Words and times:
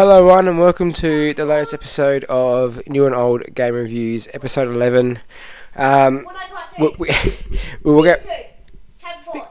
Hello, 0.00 0.16
everyone, 0.16 0.48
and 0.48 0.58
welcome 0.58 0.94
to 0.94 1.34
the 1.34 1.44
latest 1.44 1.74
episode 1.74 2.24
of 2.24 2.80
New 2.88 3.04
and 3.04 3.14
Old 3.14 3.54
Game 3.54 3.74
Reviews, 3.74 4.28
episode 4.32 4.74
11. 4.74 5.18
Um, 5.76 6.26
we, 6.78 6.88
2. 6.88 6.94
we, 6.98 7.08
we 7.82 7.92
will 7.92 8.02
get. 8.02 8.24
Season 8.24 8.38
2. 8.66 8.74
Chapter 8.98 9.30
4. 9.30 9.48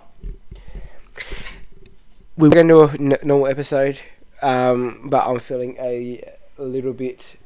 We 2.37 2.49
were 2.49 2.55
going 2.55 2.67
to 2.67 2.73
do 2.73 2.81
a 2.81 2.91
n- 2.93 3.19
normal 3.21 3.45
episode, 3.45 3.99
um, 4.41 5.09
but 5.11 5.27
I'm 5.27 5.37
feeling 5.37 5.77
a 5.79 6.33
little 6.57 6.93
bit 6.93 7.37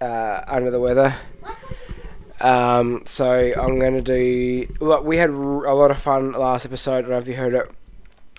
uh, 0.00 0.42
under 0.46 0.70
the 0.70 0.78
weather. 0.78 1.16
Um, 2.40 3.02
so 3.06 3.28
I'm 3.28 3.80
going 3.80 3.94
to 3.94 4.02
do. 4.02 4.72
Well, 4.78 5.02
we 5.02 5.16
had 5.16 5.30
r- 5.30 5.64
a 5.64 5.74
lot 5.74 5.90
of 5.90 5.98
fun 5.98 6.30
last 6.30 6.64
episode. 6.64 6.98
I 6.98 7.00
don't 7.00 7.10
know 7.10 7.18
if 7.18 7.26
you 7.26 7.34
heard 7.34 7.54
it 7.54 7.68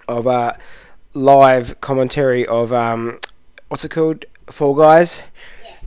of 0.08 0.28
uh, 0.28 0.54
live 1.14 1.82
commentary 1.82 2.46
of 2.46 2.71
um, 2.71 3.20
what's 3.70 3.84
it 3.86 3.90
called, 3.90 4.26
Fall 4.50 4.74
Guys. 4.76 5.22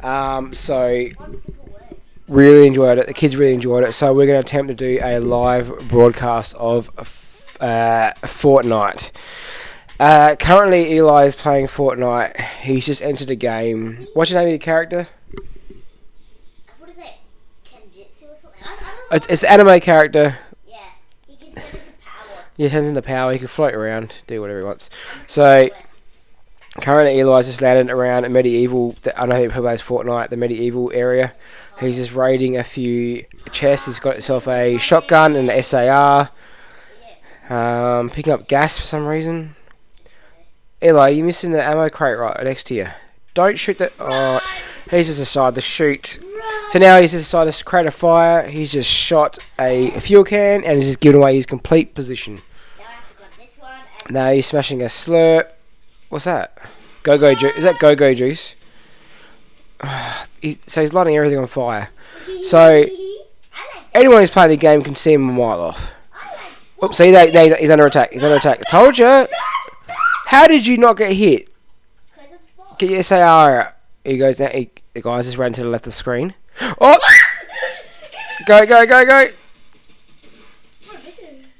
Um, 0.02 0.54
so 0.54 1.08
One 1.16 1.40
simple 1.40 1.68
word. 1.72 1.96
really 2.28 2.66
enjoyed 2.66 2.98
it. 2.98 3.06
The 3.06 3.14
kids 3.14 3.36
really 3.36 3.54
enjoyed 3.54 3.84
it. 3.84 3.92
So 3.92 4.12
we're 4.14 4.26
going 4.26 4.42
to 4.42 4.46
attempt 4.46 4.68
to 4.68 4.74
do 4.74 4.98
a 5.02 5.18
live 5.20 5.88
broadcast 5.88 6.54
of 6.56 6.90
uh, 7.60 8.12
Fortnite. 8.22 9.10
Uh, 9.98 10.34
currently, 10.36 10.92
Eli 10.94 11.26
is 11.26 11.36
playing 11.36 11.66
Fortnite. 11.66 12.40
He's 12.62 12.86
just 12.86 13.02
entered 13.02 13.28
a 13.30 13.34
game. 13.36 14.06
What's 14.14 14.30
your 14.30 14.40
name 14.40 14.48
of 14.48 14.52
your 14.52 14.58
character? 14.58 15.08
What 16.78 16.88
is 16.88 16.96
it? 16.96 17.04
Kenjutsu 17.66 18.32
or 18.32 18.36
something? 18.36 18.62
I, 18.64 18.72
I 18.72 18.76
don't 18.76 18.82
know. 18.82 19.16
It's 19.16 19.26
it's 19.26 19.42
an 19.42 19.50
anime 19.60 19.78
character. 19.80 20.38
Yeah. 20.66 20.76
He 21.26 21.36
can 21.36 21.52
turn 21.52 21.64
into 21.66 21.92
power. 22.02 22.44
He 22.56 22.68
turns 22.70 22.86
into 22.86 23.02
power. 23.02 23.32
He 23.34 23.38
can 23.38 23.48
float 23.48 23.74
around, 23.74 24.14
do 24.26 24.40
whatever 24.40 24.60
he 24.60 24.64
wants. 24.64 24.88
So. 25.26 25.68
Currently, 26.76 27.18
Eli's 27.20 27.46
just 27.46 27.60
landed 27.60 27.92
around 27.92 28.24
a 28.24 28.28
medieval. 28.28 28.96
I 29.16 29.26
know 29.26 29.40
he 29.40 29.48
plays 29.48 29.82
Fortnite, 29.82 30.30
the 30.30 30.36
medieval 30.36 30.90
area. 30.94 31.34
He's 31.80 31.96
just 31.96 32.12
raiding 32.12 32.56
a 32.56 32.64
few 32.64 33.24
chests. 33.52 33.86
He's 33.86 34.00
got 34.00 34.14
himself 34.14 34.46
a 34.46 34.78
shotgun 34.78 35.34
and 35.34 35.50
an 35.50 35.62
SAR. 35.62 36.30
Um, 37.48 38.10
picking 38.10 38.32
up 38.32 38.46
gas 38.46 38.78
for 38.78 38.84
some 38.84 39.06
reason. 39.06 39.56
Eli, 40.82 41.08
you're 41.08 41.26
missing 41.26 41.52
the 41.52 41.62
ammo 41.62 41.88
crate 41.88 42.18
right 42.18 42.42
next 42.44 42.64
to 42.64 42.74
you. 42.74 42.86
Don't 43.34 43.58
shoot 43.58 43.78
the. 43.78 43.92
Oh, 43.98 44.40
he's 44.90 45.06
just 45.06 45.18
decided 45.18 45.54
to 45.56 45.60
shoot. 45.60 46.18
So 46.68 46.78
now 46.78 47.00
he's 47.00 47.12
just 47.12 47.24
decided 47.24 47.52
to 47.52 47.64
create 47.64 47.86
a 47.86 47.90
fire. 47.90 48.46
He's 48.48 48.72
just 48.72 48.90
shot 48.90 49.38
a 49.58 49.90
fuel 50.00 50.24
can 50.24 50.64
and 50.64 50.78
he's 50.78 50.86
just 50.86 51.00
given 51.00 51.20
away 51.20 51.34
his 51.34 51.46
complete 51.46 51.94
position. 51.94 52.36
Now 52.78 52.84
I 52.86 52.92
have 52.92 53.10
to 53.10 53.16
grab 53.16 53.30
this 53.38 53.58
one. 53.58 53.72
And 54.06 54.14
Now 54.14 54.32
he's 54.32 54.46
smashing 54.46 54.82
a 54.82 54.86
slurp. 54.86 55.48
What's 56.10 56.26
that? 56.26 56.58
Go 57.02 57.16
go 57.16 57.34
juice. 57.34 57.56
Is 57.56 57.64
that 57.64 57.78
go 57.78 57.94
go 57.96 58.12
juice? 58.14 58.54
He, 60.42 60.58
so 60.66 60.80
he's 60.80 60.94
lighting 60.94 61.14
everything 61.18 61.38
on 61.38 61.46
fire. 61.46 61.90
So- 62.44 62.86
Anyone 63.92 64.20
who's 64.20 64.30
playing 64.30 64.48
the 64.50 64.56
game 64.56 64.80
can 64.80 64.94
see 64.94 65.12
him 65.12 65.28
a 65.28 65.32
mile 65.32 65.60
off. 65.60 65.90
Oops, 66.82 66.96
see, 66.96 67.08
he's 67.08 67.70
under 67.70 67.84
attack. 67.86 68.10
He's 68.12 68.22
under 68.24 68.36
attack. 68.36 68.60
I 68.66 68.70
told 68.70 68.96
you. 68.96 69.26
How 70.26 70.46
did 70.46 70.66
you 70.66 70.78
not 70.78 70.96
get 70.96 71.12
hit? 71.12 71.48
Get 72.78 72.90
your 72.90 73.02
SAR. 73.02 73.76
He 74.02 74.16
goes 74.16 74.40
now. 74.40 74.48
He, 74.48 74.70
the 74.94 75.02
guys 75.02 75.26
just 75.26 75.36
ran 75.36 75.52
to 75.52 75.62
the 75.62 75.68
left 75.68 75.86
of 75.86 75.92
the 75.92 75.96
screen. 75.96 76.34
Oh! 76.80 76.98
Go, 78.46 78.64
go, 78.64 78.86
go, 78.86 79.04
go! 79.04 79.28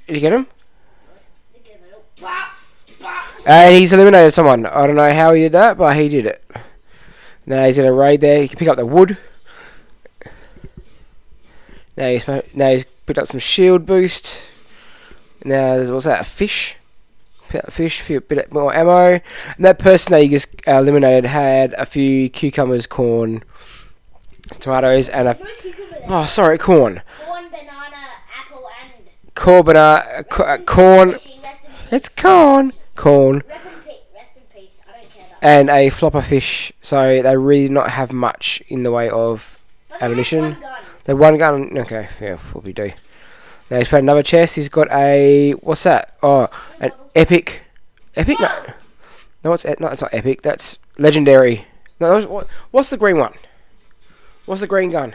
Did 0.06 0.14
you 0.14 0.20
get 0.20 0.32
him? 0.32 0.46
Look 1.52 1.66
at 1.66 1.72
it. 1.72 2.04
Bah, 2.20 2.48
bah. 3.00 3.24
And 3.46 3.74
he's 3.74 3.92
eliminated 3.92 4.34
someone. 4.34 4.66
I 4.66 4.86
don't 4.86 4.96
know 4.96 5.12
how 5.12 5.32
he 5.32 5.42
did 5.42 5.52
that, 5.52 5.78
but 5.78 5.96
he 5.96 6.08
did 6.08 6.26
it. 6.26 6.42
Now 7.46 7.64
he's 7.66 7.78
in 7.78 7.86
a 7.86 7.92
raid 7.92 8.20
there. 8.20 8.40
He 8.42 8.48
can 8.48 8.58
pick 8.58 8.68
up 8.68 8.76
the 8.76 8.86
wood. 8.86 9.16
Now 11.96 12.08
he's 12.08 12.26
now 12.28 12.70
he's 12.70 12.84
picked 13.06 13.18
up 13.18 13.28
some 13.28 13.40
shield 13.40 13.86
boost. 13.86 14.42
Now 15.44 15.76
there's 15.76 15.90
what's 15.90 16.04
that? 16.04 16.20
A 16.20 16.24
fish. 16.24 16.76
Pick 17.48 17.62
up 17.62 17.68
a 17.68 17.72
fish, 17.72 18.00
a 18.00 18.04
few 18.04 18.20
bit 18.20 18.52
more 18.52 18.72
ammo. 18.74 19.20
And 19.56 19.64
that 19.64 19.78
person 19.78 20.12
that 20.12 20.18
you 20.22 20.28
just 20.30 20.48
uh, 20.68 20.72
eliminated 20.72 21.24
had 21.24 21.72
a 21.74 21.84
few 21.84 22.28
cucumbers, 22.30 22.86
corn, 22.86 23.42
tomatoes, 24.60 25.08
and 25.08 25.26
a 25.28 25.34
No 25.34 25.44
cucumber 25.58 25.90
there. 25.98 26.06
oh 26.08 26.26
sorry 26.26 26.58
corn, 26.58 27.02
Corn, 27.26 27.48
banana, 27.50 27.96
apple, 28.38 28.68
and. 28.94 29.34
corn, 29.34 29.64
banana, 29.64 30.24
uh, 30.38 30.58
corn. 30.58 31.12
Fishing, 31.12 31.42
rest 31.42 31.64
in 31.64 31.70
peace. 31.72 31.92
It's 31.92 32.08
corn, 32.08 32.72
corn. 32.96 33.42
Rest 33.48 33.66
in 33.66 33.72
peace. 33.82 33.94
Rest 34.14 34.36
in 34.36 34.42
peace. 34.60 34.80
I 34.88 34.92
don't 35.00 35.10
care 35.10 35.26
that. 35.28 35.38
and 35.42 35.70
a 35.70 35.90
flopper 35.90 36.22
fish. 36.22 36.72
So 36.80 37.22
they 37.22 37.36
really 37.36 37.68
not 37.68 37.90
have 37.90 38.12
much 38.12 38.62
in 38.68 38.82
the 38.82 38.90
way 38.90 39.08
of 39.10 39.58
But 39.88 40.00
they 40.00 40.06
ammunition. 40.06 40.40
one 40.42 40.60
gun. 40.60 40.82
the 41.04 41.16
one 41.16 41.38
gun. 41.38 41.78
Okay, 41.78 42.08
yeah, 42.20 42.36
probably 42.50 42.72
do. 42.72 42.92
Now 43.70 43.78
he's 43.78 43.88
found 43.88 44.02
another 44.02 44.22
chest. 44.22 44.56
He's 44.56 44.68
got 44.68 44.90
a 44.90 45.52
what's 45.52 45.82
that? 45.84 46.16
Oh, 46.22 46.48
an 46.80 46.90
epic, 47.14 47.62
epic. 48.16 48.38
No, 48.40 48.64
no, 49.44 49.52
it's 49.52 49.64
no, 49.64 49.88
it's 49.88 50.02
not 50.02 50.12
epic. 50.12 50.42
That's 50.42 50.78
legendary. 50.98 51.66
No, 52.00 52.12
what's- 52.14 52.26
what, 52.26 52.46
what's 52.72 52.90
the 52.90 52.96
green 52.96 53.18
one? 53.18 53.34
What's 54.46 54.60
the 54.62 54.66
green 54.66 54.90
gun? 54.90 55.14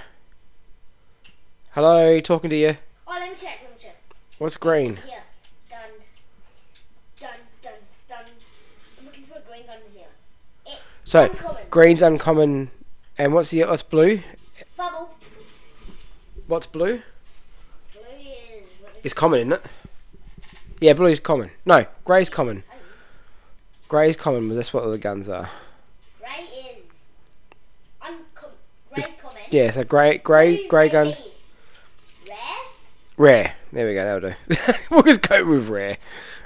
Hello, 1.72 2.20
talking 2.22 2.50
to 2.50 2.56
you. 2.56 2.78
Oh, 3.08 3.12
let 3.20 3.30
me 3.32 3.38
check. 3.38 3.60
Let 3.64 3.72
me 3.72 3.78
check. 3.82 3.98
What's 4.38 4.56
green? 4.56 4.96
Here. 4.98 5.24
So, 11.16 11.24
uncommon. 11.24 11.62
Green's 11.70 12.02
uncommon. 12.02 12.72
And 13.18 13.34
what's 13.34 13.50
the 13.52 13.64
what's 13.64 13.84
blue? 13.84 14.20
Bubble. 14.76 15.12
What's 16.48 16.66
blue? 16.66 17.02
Blue 17.94 18.02
is. 18.20 18.68
It's 19.02 19.14
common, 19.14 19.40
isn't 19.40 19.54
it? 19.54 19.62
Yeah, 20.82 20.92
blue's 20.92 21.22
common. 21.22 21.52
No, 21.66 21.86
grey's 22.04 22.30
common. 22.30 22.64
Grey's 23.88 24.18
common, 24.18 24.50
but 24.50 24.56
that's 24.56 24.74
what 24.74 24.84
all 24.84 24.92
the 24.92 24.98
guns 24.98 25.30
are. 25.30 25.50
Grey 26.20 26.44
is. 26.82 27.06
Uncommon. 28.02 28.56
Grey's 28.94 29.08
common. 29.22 29.44
Yeah, 29.52 29.72
so 29.72 29.86
grey, 29.86 30.18
grey, 30.18 30.58
Blue, 30.58 30.68
grey 30.68 30.90
gun, 30.90 31.14
Rare. 32.28 32.38
rare. 33.16 33.56
There 33.72 33.88
we 33.88 33.94
go. 33.94 34.04
That'll 34.04 34.32
do. 34.32 34.74
we'll 34.92 35.04
just 35.04 35.22
go 35.22 35.46
with 35.46 35.70
rare. 35.70 35.96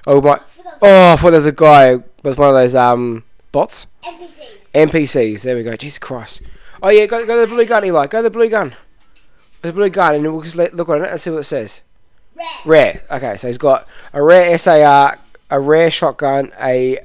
Oh 0.05 0.21
my! 0.21 0.37
For 0.45 0.61
the 0.61 0.69
Oh, 0.83 1.13
I 1.13 1.15
thought 1.15 1.31
there 1.31 1.39
was 1.39 1.47
a 1.47 1.51
guy. 1.51 1.95
Was 2.23 2.37
one 2.37 2.49
of 2.49 2.55
those 2.55 2.75
um 2.75 3.23
bots, 3.51 3.87
NPCs. 4.03 4.58
NPCs. 4.73 5.41
There 5.41 5.55
we 5.55 5.63
go. 5.63 5.75
Jesus 5.75 5.97
Christ! 5.97 6.41
Oh 6.81 6.89
yeah, 6.89 7.05
go 7.05 7.25
go 7.25 7.35
to 7.35 7.49
the 7.49 7.55
blue 7.55 7.65
gun, 7.65 7.85
Eli. 7.85 8.07
Go 8.07 8.19
to 8.19 8.23
the 8.23 8.29
blue 8.29 8.49
gun. 8.49 8.75
The 9.61 9.73
blue 9.73 9.89
gun, 9.89 10.15
and 10.15 10.23
we'll 10.23 10.41
just 10.41 10.55
let, 10.55 10.73
look 10.73 10.87
on 10.87 11.03
it 11.03 11.11
and 11.11 11.19
see 11.19 11.29
what 11.29 11.39
it 11.39 11.43
says. 11.43 11.81
Rare. 12.35 12.47
Rare. 12.65 13.03
Okay, 13.11 13.37
so 13.37 13.47
he's 13.47 13.57
got 13.57 13.85
a 14.13 14.23
rare 14.23 14.57
SAR, 14.57 15.17
a 15.49 15.59
rare 15.59 15.91
shotgun, 15.91 16.51
a 16.59 16.99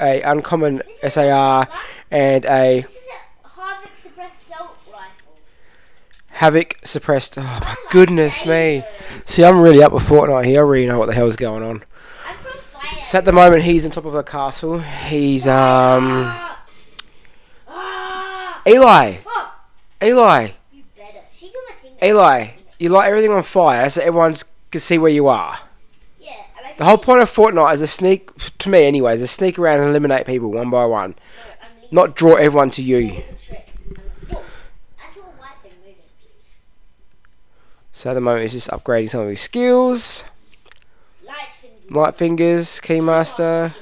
a 0.00 0.22
uncommon 0.22 0.82
SAR, 1.06 1.68
and 2.10 2.44
a 2.46 2.80
This 2.80 2.90
is 2.90 2.96
a 3.44 3.48
Havoc 3.48 3.96
suppressed 3.96 4.50
assault 4.50 4.76
rifle. 4.90 5.38
Havoc 6.28 6.76
suppressed. 6.84 7.38
Oh 7.38 7.42
my 7.42 7.76
goodness 7.90 8.46
me! 8.46 8.84
See, 9.26 9.44
I'm 9.44 9.60
really 9.60 9.82
up 9.82 9.92
with 9.92 10.04
Fortnite 10.04 10.46
here. 10.46 10.64
I 10.64 10.68
really 10.68 10.86
know 10.86 10.98
what 10.98 11.06
the 11.06 11.14
hell's 11.14 11.36
going 11.36 11.62
on. 11.62 11.84
I'm 12.26 12.38
from 12.38 12.58
fire. 12.58 13.04
So 13.04 13.18
at 13.18 13.26
the 13.26 13.32
moment, 13.32 13.64
he's 13.64 13.84
on 13.84 13.90
top 13.90 14.06
of 14.06 14.14
a 14.14 14.22
castle. 14.22 14.78
He's 14.78 15.46
um! 15.46 16.45
Eli. 18.66 19.16
Oh, 19.26 19.54
Eli. 20.02 20.48
you 20.72 20.82
better. 20.96 21.20
She's 21.34 21.54
on 21.54 21.62
my 21.68 21.76
team. 21.76 21.92
Eli. 22.02 22.48
You 22.78 22.88
light 22.90 23.08
everything 23.08 23.30
on 23.30 23.42
fire 23.42 23.88
so 23.88 24.00
everyone 24.02 24.34
can 24.70 24.80
see 24.80 24.98
where 24.98 25.10
you 25.10 25.28
are. 25.28 25.58
Yeah, 26.20 26.32
I 26.56 26.74
The 26.76 26.84
whole 26.84 26.98
point 26.98 27.22
of 27.22 27.30
Fortnite 27.32 27.74
is 27.74 27.80
to 27.80 27.86
sneak, 27.86 28.30
to 28.58 28.68
me 28.68 28.84
anyway, 28.86 29.14
is 29.14 29.20
to 29.20 29.26
sneak 29.28 29.58
around 29.58 29.80
and 29.80 29.90
eliminate 29.90 30.26
people 30.26 30.50
one 30.50 30.68
by 30.68 30.84
one, 30.84 31.14
I'm 31.62 31.68
leaving. 31.76 31.88
not 31.94 32.16
draw 32.16 32.34
everyone 32.34 32.70
to 32.72 32.82
you. 32.82 32.98
It's 32.98 33.30
a 33.30 33.46
trick. 33.46 33.68
I'm 33.88 33.94
like, 33.94 34.04
whoa, 34.30 34.42
I 35.00 35.14
saw 35.14 35.20
a 35.20 35.24
white 35.24 35.56
thing 35.62 35.72
moving. 35.80 35.94
So 37.92 38.10
at 38.10 38.14
the 38.14 38.20
moment, 38.20 38.42
he's 38.42 38.52
just 38.52 38.68
upgrading 38.68 39.10
some 39.10 39.20
of 39.22 39.28
his 39.28 39.40
skills. 39.40 40.24
Light 41.26 41.52
fingers. 41.60 41.90
Light 41.90 42.14
fingers, 42.16 42.80
keymaster. 42.80 43.72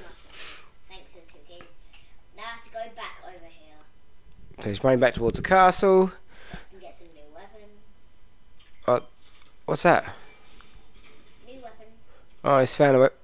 Thanks 0.88 1.12
for 1.12 1.18
the 1.20 1.32
two 1.32 1.38
keys. 1.48 1.62
Now 2.36 2.42
I 2.44 2.50
have 2.50 2.64
to 2.64 2.70
go 2.70 2.78
back 2.94 3.16
over 3.24 3.46
here 3.46 3.74
So 4.64 4.70
he's 4.70 4.82
running 4.82 4.98
back 4.98 5.12
towards 5.12 5.36
the 5.36 5.42
castle. 5.42 6.10
and 6.72 6.80
get 6.80 6.96
some 6.96 7.08
new 7.08 7.20
weapons. 7.34 7.68
Uh, 8.86 9.00
what's 9.66 9.82
that? 9.82 10.04
New 11.46 11.56
weapons. 11.56 11.90
Oh, 12.42 12.60
he's 12.60 12.74
found 12.74 12.96
a 12.96 13.00
whip. 13.00 13.14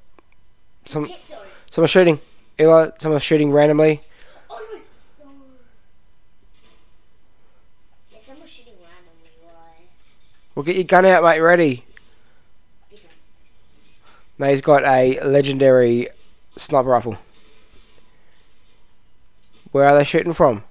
Some 0.84 1.06
Shit, 1.06 1.16
someone's 1.70 1.90
shooting. 1.90 2.20
Eli, 2.60 2.90
someone's 2.98 3.22
shooting 3.22 3.52
randomly. 3.52 4.02
Oh 4.50 4.60
no! 4.70 4.80
Yeah, 8.12 8.18
someone's 8.20 8.50
shooting 8.50 8.74
randomly. 8.74 9.30
Why? 9.42 9.86
Well, 10.54 10.62
get 10.62 10.76
your 10.76 10.84
gun 10.84 11.06
out, 11.06 11.22
mate. 11.22 11.40
Ready? 11.40 11.84
Now 14.36 14.48
he's 14.48 14.60
got 14.60 14.84
a 14.84 15.18
legendary 15.20 16.08
sniper 16.58 16.90
rifle. 16.90 17.16
Where 19.72 19.86
are 19.86 19.96
they 19.96 20.04
shooting 20.04 20.34
from? 20.34 20.64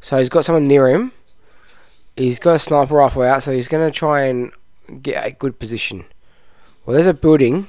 So 0.00 0.18
he's 0.18 0.28
got 0.28 0.44
someone 0.44 0.68
near 0.68 0.88
him. 0.88 1.12
He's 2.16 2.38
got 2.38 2.56
a 2.56 2.58
sniper 2.58 2.94
rifle 2.94 3.22
out, 3.22 3.42
so 3.42 3.52
he's 3.52 3.68
going 3.68 3.90
to 3.90 3.96
try 3.96 4.24
and 4.24 4.52
get 5.02 5.24
a 5.26 5.30
good 5.30 5.58
position. 5.58 6.04
Well, 6.84 6.94
there's 6.94 7.06
a 7.06 7.14
building. 7.14 7.68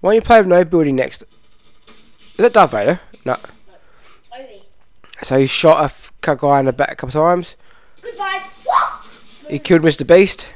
Why 0.00 0.10
don't 0.10 0.14
you 0.16 0.20
play 0.22 0.38
with 0.38 0.48
no 0.48 0.64
building 0.64 0.96
next? 0.96 1.22
Is 2.32 2.38
that 2.38 2.52
Darth 2.52 2.72
Vader? 2.72 3.00
No. 3.24 3.38
So 5.22 5.38
he 5.38 5.46
shot 5.46 5.90
a 6.26 6.36
guy 6.36 6.60
in 6.60 6.66
the 6.66 6.72
back 6.72 6.92
a 6.92 6.96
couple 6.96 7.12
times. 7.12 7.56
Goodbye. 8.02 8.42
He 9.48 9.58
killed 9.58 9.82
Mr. 9.82 10.06
Beast. 10.06 10.48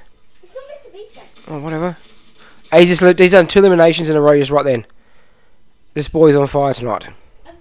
It's 0.43 0.53
not 0.53 0.65
Mr. 0.65 0.93
Beast. 0.93 1.19
Oh, 1.47 1.61
whatever. 1.61 1.97
He's 2.73 2.99
just 2.99 3.19
he's 3.19 3.31
done 3.31 3.47
two 3.47 3.61
eliminations 3.61 4.11
in 4.11 4.17
a 4.17 4.21
row 4.21 4.39
just 4.39 4.51
right 4.51 4.65
then. 4.65 4.87
This 5.95 6.09
boy's 6.09 6.37
on 6.37 6.47
fire 6.49 6.75
tonight. 6.75 7.07
I'm, 7.07 7.15
I'm 7.47 7.57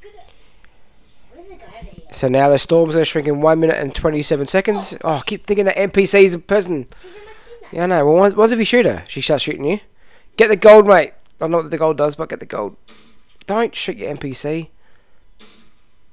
good 0.00 0.12
at. 0.18 0.32
What 1.30 1.44
is 1.44 1.50
the 1.50 1.56
guy 1.56 1.78
over 1.80 1.90
here? 1.90 2.03
So 2.14 2.28
now 2.28 2.48
the 2.48 2.58
storm's 2.58 2.94
going 2.94 3.02
to 3.02 3.10
shrink 3.10 3.26
in 3.28 3.40
one 3.40 3.58
minute 3.60 3.76
and 3.76 3.94
27 3.94 4.46
seconds. 4.46 4.94
Oh, 5.02 5.14
I 5.14 5.22
keep 5.26 5.46
thinking 5.46 5.64
that 5.66 5.76
NPC's 5.76 6.34
a 6.34 6.38
person. 6.38 6.86
She's 7.02 7.16
in 7.16 7.20
my 7.24 7.32
team 7.32 7.54
now. 7.62 7.68
Yeah, 7.72 7.82
I 7.82 7.86
know. 7.86 8.06
Well, 8.06 8.32
what, 8.32 8.52
if 8.52 8.58
you 8.58 8.64
shoot 8.64 8.86
her? 8.86 9.04
She 9.08 9.20
starts 9.20 9.42
shooting 9.44 9.64
you. 9.64 9.80
Get 10.36 10.48
the 10.48 10.56
gold, 10.56 10.86
mate. 10.86 11.12
I 11.40 11.48
know 11.48 11.58
what 11.58 11.70
the 11.70 11.78
gold 11.78 11.96
does, 11.96 12.14
but 12.16 12.28
get 12.28 12.38
the 12.40 12.46
gold. 12.46 12.76
Don't 13.46 13.74
shoot 13.74 13.96
your 13.96 14.14
NPC. 14.14 14.68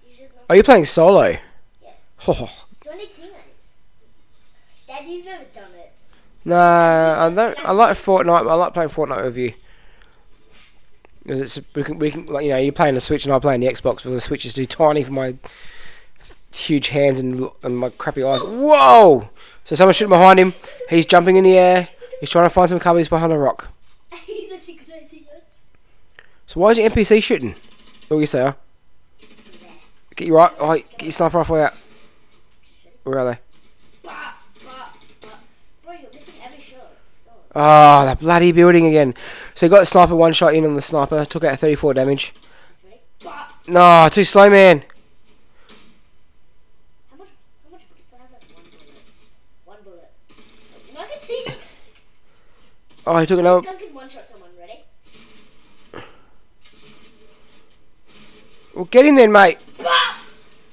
You 0.07 0.13
should 0.15 0.21
not. 0.35 0.43
Are 0.49 0.55
you 0.55 0.63
playing 0.63 0.85
solo? 0.85 1.27
Yeah. 1.27 1.37
Oh, 2.27 2.49
It's 2.71 2.87
only 2.87 3.05
teammates. 3.05 3.35
Dad, 4.87 5.07
you've 5.07 5.25
never 5.25 5.43
done 5.55 5.71
it. 5.79 5.91
nah, 6.45 7.25
I 7.25 7.29
don't. 7.29 7.65
I 7.65 7.71
like 7.71 7.97
Fortnite, 7.97 8.43
but 8.43 8.49
I 8.49 8.53
like 8.55 8.73
playing 8.73 8.89
Fortnite 8.89 9.23
with 9.23 9.37
you. 9.37 9.53
Because 11.23 11.39
it's 11.39 11.59
we 11.75 11.83
can 11.83 11.99
we 11.99 12.11
can 12.11 12.25
like 12.25 12.43
you 12.43 12.49
know 12.49 12.57
you're 12.57 12.71
playing 12.73 12.95
the 12.95 13.01
Switch 13.01 13.25
and 13.25 13.33
I'm 13.33 13.41
playing 13.41 13.61
the 13.61 13.67
Xbox, 13.67 14.03
but 14.03 14.09
the 14.09 14.19
Switch 14.21 14.45
is 14.45 14.53
too 14.55 14.65
tiny 14.65 15.03
for 15.03 15.11
my 15.13 15.35
huge 16.53 16.89
hands 16.89 17.19
and 17.19 17.49
and 17.63 17.77
my 17.77 17.89
crappy 17.89 18.23
eyes. 18.23 18.41
Whoa! 18.41 19.29
So 19.63 19.75
someone's 19.75 19.97
shooting 19.97 20.09
behind 20.09 20.39
him. 20.39 20.53
He's 20.89 21.05
jumping 21.05 21.35
in 21.35 21.43
the 21.43 21.57
air. 21.57 21.89
He's 22.19 22.29
trying 22.29 22.45
to 22.45 22.49
find 22.49 22.69
some 22.69 22.79
cover. 22.79 22.99
He's 22.99 23.09
behind 23.09 23.33
a 23.33 23.37
rock. 23.37 23.69
That's 24.11 24.69
a 24.69 24.73
good 24.73 24.93
idea. 24.93 25.21
So 26.45 26.59
why 26.59 26.71
is 26.71 26.77
your 26.77 26.89
NPC 26.89 27.23
shooting? 27.23 27.55
Oh, 28.09 28.19
you 28.19 28.25
say? 28.25 28.53
Get 30.15 30.27
your 30.27 30.37
right. 30.37 30.51
Oh, 30.59 30.73
get 30.75 31.03
your 31.03 31.11
sniper 31.11 31.37
rifle 31.37 31.55
out. 31.55 31.73
Where 33.03 33.19
are 33.19 33.33
they? 33.33 33.39
Oh, 37.53 38.05
that 38.05 38.19
bloody 38.19 38.53
building 38.53 38.85
again. 38.85 39.13
So 39.55 39.65
he 39.65 39.69
got 39.69 39.79
the 39.79 39.85
sniper 39.85 40.15
one 40.15 40.31
shot 40.31 40.53
in 40.53 40.63
on 40.63 40.75
the 40.75 40.81
sniper. 40.81 41.25
Took 41.25 41.43
out 41.43 41.59
34 41.59 41.93
damage. 41.95 42.33
No, 43.67 44.07
too 44.09 44.23
slow, 44.23 44.49
man. 44.49 44.83
How 47.09 47.17
much? 47.17 47.27
How 47.65 47.71
much 47.71 47.81
bullets 47.89 48.07
do 48.09 48.15
I 48.15 48.21
have? 48.21 48.31
Like 48.31 48.43
one 48.55 48.63
bullet. 48.71 49.03
One 49.65 49.77
bullet. 49.83 50.11
No, 50.93 51.01
I 51.01 51.07
can 51.07 51.21
see. 51.21 51.45
Oh, 53.05 53.17
he 53.17 53.25
took 53.25 53.39
another. 53.39 53.61
This 53.61 53.69
gun 53.69 53.79
can 53.79 53.93
one 53.93 54.09
shot 54.09 54.27
someone. 54.27 54.49
Ready? 54.59 54.83
Well, 58.75 58.85
get 58.85 59.05
in 59.05 59.15
then, 59.15 59.31
mate. 59.31 59.57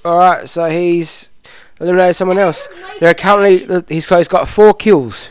Alright, 0.05 0.49
so 0.49 0.71
he's 0.71 1.31
eliminated 1.81 2.17
someone 2.17 2.39
else. 2.39 2.69
There 3.01 3.11
are 3.11 3.15
currently. 3.15 3.83
He's, 3.89 4.07
so 4.07 4.19
he's 4.19 4.29
got 4.29 4.49
four 4.49 4.75
kills. 4.75 5.31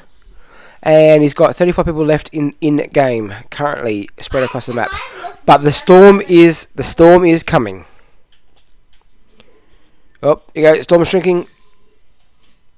And 0.83 1.21
he's 1.21 1.33
got 1.33 1.55
35 1.55 1.85
people 1.85 2.05
left 2.05 2.29
in, 2.31 2.55
in 2.61 2.77
game 2.93 3.33
currently 3.49 4.09
spread 4.19 4.43
across 4.43 4.67
the 4.67 4.73
map. 4.73 4.91
But 5.45 5.57
the 5.57 5.71
storm 5.71 6.21
is 6.21 6.67
the 6.75 6.83
storm 6.83 7.25
is 7.25 7.43
coming. 7.43 7.85
Oh, 10.23 10.41
you 10.53 10.61
go. 10.61 10.79
Storm 10.81 11.01
is 11.01 11.09
shrinking. 11.09 11.47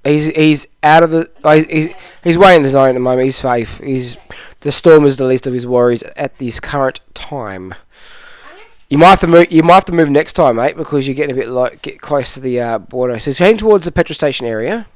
He's 0.04 0.26
he's 0.28 0.66
out 0.82 1.02
of 1.02 1.10
the. 1.10 1.30
oh, 1.44 1.62
he's 1.62 1.88
he's, 2.24 2.38
way 2.38 2.56
in 2.56 2.62
the 2.62 2.70
zone 2.70 2.88
at 2.88 2.92
the 2.94 3.00
moment. 3.00 3.24
He's 3.26 3.36
safe. 3.36 3.78
He's 3.78 4.16
the 4.60 4.72
storm 4.72 5.04
is 5.04 5.18
the 5.18 5.24
least 5.26 5.46
of 5.46 5.52
his 5.52 5.66
worries 5.66 6.02
at 6.16 6.38
this 6.38 6.58
current 6.60 7.00
time. 7.12 7.74
I'm 7.74 8.50
gonna 8.50 8.62
s- 8.62 8.84
You 8.88 8.96
might 8.98 9.10
have 9.10 9.20
to 9.20 9.26
move. 9.26 9.52
You 9.52 9.62
might 9.62 9.74
have 9.74 9.84
to 9.86 9.92
move 9.92 10.08
next 10.10 10.32
time, 10.32 10.56
mate, 10.56 10.76
because 10.76 11.06
you're 11.06 11.14
getting 11.14 11.36
a 11.36 11.38
bit 11.38 11.48
like 11.48 11.82
get 11.82 12.00
close 12.00 12.32
to 12.34 12.40
the 12.40 12.58
uh, 12.60 12.78
border. 12.78 13.18
So 13.18 13.30
he's 13.30 13.38
heading 13.38 13.58
towards 13.58 13.84
the 13.84 13.92
petrol 13.92 14.14
station 14.14 14.46
area, 14.46 14.86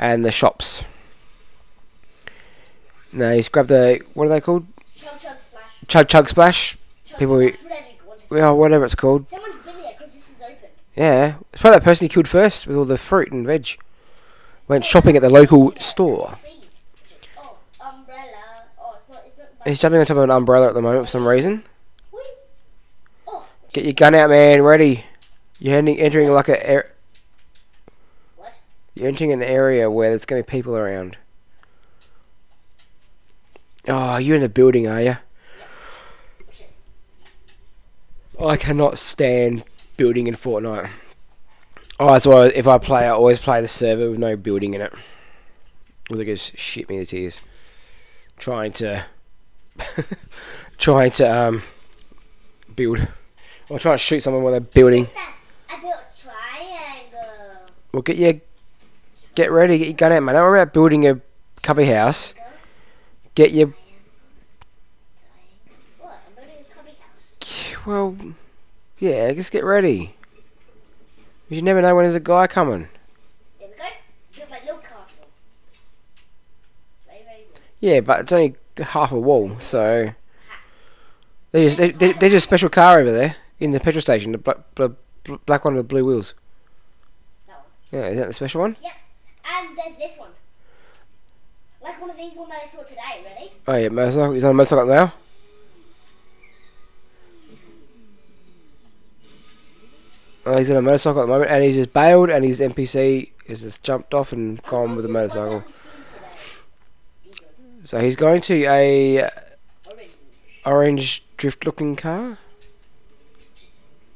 and 0.00 0.24
the 0.24 0.32
shops. 0.32 0.82
No, 3.12 3.34
he's 3.34 3.48
grabbed 3.48 3.68
the 3.70 4.00
what 4.14 4.26
are 4.26 4.30
they 4.30 4.40
called? 4.40 4.66
chug 4.96 5.18
chug 5.20 5.38
splash. 5.40 5.64
Chug 5.86 6.08
chug 6.08 6.28
splash. 6.28 6.78
Chug 7.06 7.18
People- 7.18 7.48
splash, 7.52 7.84
whatever. 8.04 8.26
Well, 8.30 8.58
whatever 8.58 8.84
it's 8.84 8.94
called. 8.94 9.28
Someone's 9.28 9.60
been 9.62 9.76
here 9.76 9.92
because 9.96 10.12
this 10.12 10.28
is 10.28 10.42
open. 10.42 10.68
Yeah, 10.96 11.36
it's 11.52 11.62
probably 11.62 11.78
that 11.78 11.84
person 11.84 12.04
he 12.04 12.08
killed 12.08 12.28
first 12.28 12.66
with 12.66 12.76
all 12.76 12.84
the 12.84 12.98
fruit 12.98 13.30
and 13.32 13.46
veg. 13.46 13.78
Went 14.68 14.84
shopping 14.84 15.16
at 15.16 15.22
the 15.22 15.30
local 15.30 15.72
store. 15.78 16.38
Please. 16.44 16.80
Oh. 17.38 17.56
Oh, 17.80 18.94
it's 18.96 19.08
not. 19.08 19.22
It's 19.26 19.38
not. 19.38 19.66
He's 19.66 19.78
jumping 19.78 20.00
on 20.00 20.06
top 20.06 20.18
of 20.18 20.22
an 20.24 20.30
umbrella 20.30 20.68
at 20.68 20.74
the 20.74 20.82
moment 20.82 21.06
for 21.06 21.10
some 21.10 21.26
reason. 21.26 21.64
Oh, 23.26 23.46
Get 23.72 23.84
your 23.84 23.94
gun 23.94 24.14
out, 24.14 24.28
man. 24.28 24.62
Ready. 24.62 25.04
You're 25.58 25.76
entering 25.76 26.30
like 26.30 26.50
a. 26.50 26.84
What? 28.36 28.54
you're 28.94 29.08
entering 29.08 29.32
an 29.32 29.42
area 29.42 29.90
where 29.90 30.10
there's 30.10 30.26
gonna 30.26 30.42
be 30.42 30.50
people 30.50 30.76
around. 30.76 31.16
Oh, 33.88 34.18
you're 34.18 34.36
in 34.36 34.42
the 34.42 34.50
building, 34.50 34.86
are 34.86 35.00
you? 35.00 35.16
I 38.38 38.56
cannot 38.56 38.98
stand 38.98 39.64
building 39.96 40.26
in 40.26 40.34
Fortnite. 40.34 40.90
Oh, 42.00 42.12
that's 42.12 42.26
why 42.26 42.46
if 42.46 42.68
I 42.68 42.78
play, 42.78 43.04
I 43.06 43.10
always 43.10 43.38
play 43.40 43.60
the 43.60 43.68
server 43.68 44.10
with 44.10 44.20
no 44.20 44.36
building 44.36 44.74
in 44.74 44.80
it. 44.80 44.92
Because 46.04 46.20
it 46.20 46.24
just 46.26 46.56
shit 46.56 46.88
me 46.88 46.98
to 46.98 47.06
tears. 47.06 47.40
Trying 48.36 48.72
to, 48.74 49.04
trying 50.78 51.10
to 51.12 51.24
um, 51.26 51.62
build, 52.76 53.06
or 53.68 53.80
trying 53.80 53.94
to 53.94 53.98
shoot 53.98 54.22
someone 54.22 54.44
while 54.44 54.52
they're 54.52 54.60
building. 54.60 55.08
I 55.68 55.80
built 55.80 55.94
a 55.94 56.22
triangle. 56.22 57.66
Well, 57.92 58.02
get 58.02 58.16
your, 58.16 58.34
get 59.34 59.50
ready, 59.50 59.78
get 59.78 59.88
your 59.88 59.94
gun 59.94 60.12
out, 60.12 60.22
man. 60.22 60.36
Don't 60.36 60.44
worry 60.44 60.60
about 60.60 60.72
building 60.72 61.06
a 61.06 61.20
cubby 61.62 61.86
house. 61.86 62.32
Get 63.34 63.50
your, 63.50 63.74
What? 65.98 66.20
I'm 66.28 66.34
building 66.36 66.64
a 66.70 66.74
cubby 66.74 66.92
house. 67.00 67.86
well, 67.86 68.16
yeah, 69.00 69.32
just 69.32 69.50
get 69.50 69.64
ready. 69.64 70.14
You 71.48 71.62
never 71.62 71.80
know 71.80 71.94
when 71.94 72.04
there's 72.04 72.14
a 72.14 72.20
guy 72.20 72.46
coming. 72.46 72.88
There 73.58 73.68
we 73.68 73.74
go. 73.76 73.84
Built 74.36 74.50
my 74.50 74.60
little 74.60 74.78
castle. 74.78 75.26
It's 76.94 77.04
very, 77.06 77.22
very. 77.24 77.46
Yeah, 77.80 78.00
but 78.00 78.20
it's 78.20 78.32
only 78.32 78.56
half 78.78 79.12
a 79.12 79.18
wall, 79.18 79.56
so 79.60 80.10
there's 81.52 81.76
there, 81.76 81.88
there- 81.92 82.12
there's 82.14 82.32
a 82.34 82.40
special 82.40 82.68
car 82.68 82.98
over 83.00 83.10
there 83.10 83.36
in 83.60 83.70
the 83.72 83.80
petrol 83.80 84.02
station, 84.02 84.32
the 84.32 84.38
black, 84.38 84.58
bl- 84.74 84.86
bl- 85.24 85.34
black 85.46 85.64
one 85.64 85.74
with 85.74 85.84
the 85.88 85.88
blue 85.88 86.04
wheels. 86.04 86.34
That 87.46 87.56
one. 87.90 88.00
Yeah, 88.02 88.08
is 88.08 88.16
that 88.18 88.26
the 88.28 88.32
special 88.34 88.60
one? 88.60 88.76
Yep. 88.82 88.92
And 89.50 89.78
there's 89.78 89.96
this 89.98 90.18
one. 90.18 90.30
Like 91.82 92.00
one 92.00 92.10
of 92.10 92.16
these 92.16 92.34
one 92.34 92.50
that 92.50 92.60
I 92.62 92.66
saw 92.66 92.82
today. 92.82 93.24
Ready? 93.24 93.52
Oh 93.66 93.74
yeah, 93.76 93.88
motorcycle. 93.88 94.32
He's 94.32 94.44
on 94.44 94.50
a 94.50 94.54
motorcycle 94.54 94.86
now. 94.86 95.12
Uh, 100.48 100.56
he's 100.56 100.70
on 100.70 100.76
a 100.78 100.82
motorcycle 100.82 101.20
at 101.20 101.26
the 101.26 101.30
moment, 101.32 101.50
and 101.50 101.62
he's 101.62 101.74
just 101.74 101.92
bailed, 101.92 102.30
and 102.30 102.42
his 102.42 102.58
NPC 102.58 103.28
is 103.46 103.60
just 103.60 103.82
jumped 103.82 104.14
off 104.14 104.32
and 104.32 104.62
gone 104.62 104.96
with 104.96 105.04
the 105.06 105.12
This 105.12 105.32
is 105.32 105.36
one 105.36 105.46
motorcycle. 105.50 105.58
that 105.60 105.66
we 105.66 105.72
seen 105.72 107.32
today. 107.34 107.40
These 107.40 107.40
ones. 107.60 107.90
So 107.90 108.00
he's 108.00 108.16
going 108.16 108.40
to 108.40 108.64
a 108.64 109.30
Orange. 110.64 111.22
drift-looking 111.36 111.96
car. 111.96 112.38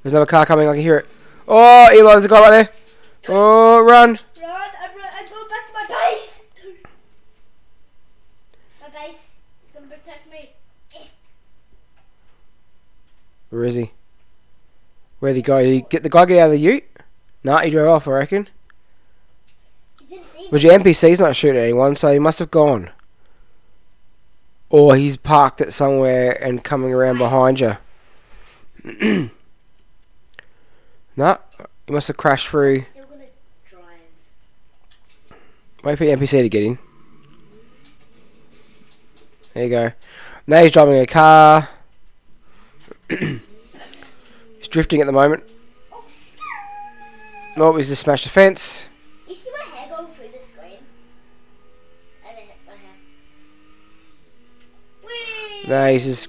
There's 0.02 0.14
another 0.14 0.24
car 0.24 0.46
coming. 0.46 0.68
I 0.68 0.72
can 0.72 0.80
hear 0.82 0.96
it. 0.96 1.06
Oh, 1.46 1.88
Eli, 1.92 2.12
there's 2.14 2.24
a 2.24 2.28
guy 2.28 2.40
right 2.40 2.50
there. 2.50 2.70
Oh, 3.28 3.80
run! 3.82 3.88
Run! 3.88 4.18
I'm, 4.40 4.96
run, 4.96 5.06
I'm 5.14 5.28
going 5.28 5.48
back 5.48 5.66
to 5.68 5.72
my 5.74 5.86
base. 5.86 6.44
My 8.80 8.88
base 8.88 9.36
is 9.66 9.72
gonna 9.74 9.86
protect 9.86 10.32
me. 10.32 10.50
Where 13.50 13.64
is 13.64 13.74
he? 13.74 13.92
Where'd 15.22 15.36
he 15.36 15.42
go? 15.42 15.62
Did 15.62 15.72
he 15.72 15.82
get 15.82 16.02
the 16.02 16.08
guy 16.08 16.24
get 16.24 16.40
out 16.40 16.46
of 16.46 16.50
the 16.50 16.58
ute? 16.58 16.82
Nah, 17.44 17.60
he 17.60 17.70
drove 17.70 17.88
off, 17.88 18.08
I 18.08 18.10
reckon. 18.10 18.48
He 20.00 20.06
didn't 20.06 20.24
see 20.26 20.40
me. 20.40 20.48
But 20.50 20.64
your 20.64 20.76
NPC's 20.76 21.20
not 21.20 21.36
shooting 21.36 21.62
anyone, 21.62 21.94
so 21.94 22.12
he 22.12 22.18
must 22.18 22.40
have 22.40 22.50
gone. 22.50 22.90
Or 24.68 24.96
he's 24.96 25.16
parked 25.16 25.60
it 25.60 25.72
somewhere 25.72 26.32
and 26.42 26.64
coming 26.64 26.92
around 26.92 27.18
behind 27.18 27.60
you. 27.60 27.76
nah, 31.16 31.36
he 31.86 31.92
must 31.92 32.08
have 32.08 32.16
crashed 32.16 32.48
through. 32.48 32.80
Still 32.80 33.04
gonna 33.04 33.22
drive. 33.70 33.84
Wait 35.84 35.98
for 35.98 36.02
your 36.04 36.16
NPC 36.16 36.42
to 36.42 36.48
get 36.48 36.64
in. 36.64 36.80
There 39.54 39.62
you 39.62 39.70
go. 39.70 39.92
Now 40.48 40.62
he's 40.62 40.72
driving 40.72 40.98
a 40.98 41.06
car. 41.06 41.68
drifting 44.72 45.00
at 45.00 45.06
the 45.06 45.12
moment. 45.12 45.44
Oh. 45.92 46.04
Oh, 47.56 47.76
he's 47.76 47.88
just 47.88 48.02
smashed 48.02 48.24
the 48.24 48.30
fence. 48.30 48.88
You 49.28 49.36
see 49.36 49.50
my 49.52 49.76
hair 49.76 49.88
going 49.88 50.12
through 50.12 50.28
the 50.36 50.44
screen? 50.44 50.78
And 52.26 52.36
I 52.36 52.42
my 52.66 52.72
hair. 52.72 52.96
Whee! 55.04 55.68
No, 55.68 55.92
he's 55.92 56.04
just. 56.04 56.26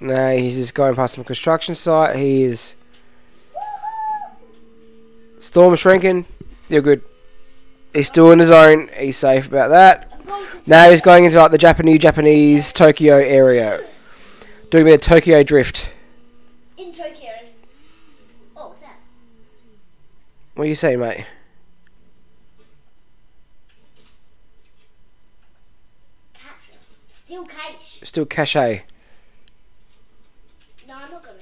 No, 0.00 0.36
he's 0.36 0.54
just 0.54 0.74
going 0.74 0.94
past 0.94 1.14
some 1.14 1.24
construction 1.24 1.74
site. 1.74 2.14
He 2.14 2.44
is. 2.44 2.76
Woohoo! 3.52 5.42
Storm 5.42 5.74
shrinking. 5.74 6.24
You're 6.68 6.82
good. 6.82 7.02
He's 7.94 8.06
still 8.06 8.30
in 8.30 8.38
his 8.38 8.48
zone. 8.48 8.90
He's 8.96 9.16
safe 9.16 9.48
about 9.48 9.70
that. 9.70 10.12
I'm 10.12 10.26
going 10.26 10.46
to 10.46 10.70
Now 10.70 10.90
he's 10.90 11.00
going 11.00 11.24
into 11.24 11.38
like 11.38 11.50
the 11.50 11.58
Japanese, 11.58 12.00
Japanese 12.00 12.72
Tokyo 12.72 13.16
area, 13.16 13.80
doing 14.70 14.82
a 14.82 14.90
bit 14.90 14.94
of 14.94 15.00
Tokyo 15.00 15.42
drift. 15.42 15.90
in 16.76 16.92
Tokyo. 16.92 17.30
Oh, 18.56 18.68
what's 18.68 18.82
that? 18.82 18.98
What 20.58 20.64
are 20.64 20.68
you 20.70 20.74
saying, 20.74 20.98
mate? 20.98 21.24
Capture. 26.34 26.72
Steel 27.08 27.44
cage. 27.44 28.00
Still 28.02 28.26
cachet. 28.26 28.82
No, 30.88 30.94
I'm 30.96 31.12
not 31.12 31.22
gonna. 31.22 31.38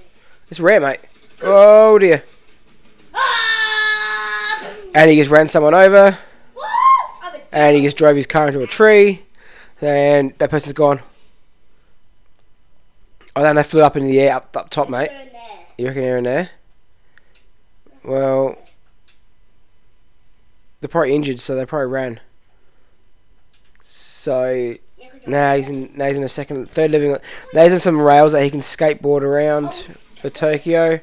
It's 0.50 0.60
rare, 0.60 0.80
mate. 0.80 1.00
Oh 1.40 1.98
dear. 1.98 2.24
Ah! 3.14 4.68
And 4.94 5.10
he 5.10 5.16
just 5.16 5.30
ran 5.30 5.48
someone 5.48 5.72
over, 5.72 6.18
Woo! 6.54 6.62
I'm 7.22 7.36
a 7.36 7.40
and 7.52 7.74
he 7.74 7.80
just 7.80 7.96
drove 7.96 8.16
his 8.16 8.26
car 8.26 8.48
into 8.48 8.60
a 8.60 8.66
tree, 8.66 9.22
and 9.80 10.34
that 10.36 10.50
person's 10.50 10.74
gone. 10.74 11.00
Oh, 13.34 13.40
then 13.40 13.56
they 13.56 13.62
flew 13.62 13.80
up 13.80 13.96
in 13.96 14.06
the 14.06 14.20
air 14.20 14.36
up, 14.36 14.54
up 14.54 14.68
top, 14.68 14.90
mate. 14.90 15.08
They're 15.08 15.22
in 15.22 15.32
there. 15.32 15.58
You 15.78 15.86
reckon 15.86 16.02
they're 16.02 16.18
in 16.18 16.24
there? 16.24 16.50
Well, 18.04 18.58
they're 20.86 20.92
probably 20.92 21.16
injured, 21.16 21.40
so 21.40 21.56
they 21.56 21.66
probably 21.66 21.88
ran. 21.88 22.20
So 23.82 24.76
Yeah, 24.96 25.08
now 25.26 25.56
he's 25.56 25.68
in. 25.68 25.90
Now 25.96 26.06
he's 26.06 26.16
in 26.16 26.22
a 26.22 26.28
second, 26.28 26.70
third 26.70 26.92
living. 26.92 27.16
Now 27.52 27.64
he's 27.64 27.72
in 27.72 27.80
some 27.80 28.00
rails 28.00 28.30
that 28.30 28.44
he 28.44 28.50
can 28.50 28.60
skateboard 28.60 29.22
around 29.22 29.74
for 29.74 30.30
Tokyo. 30.30 31.00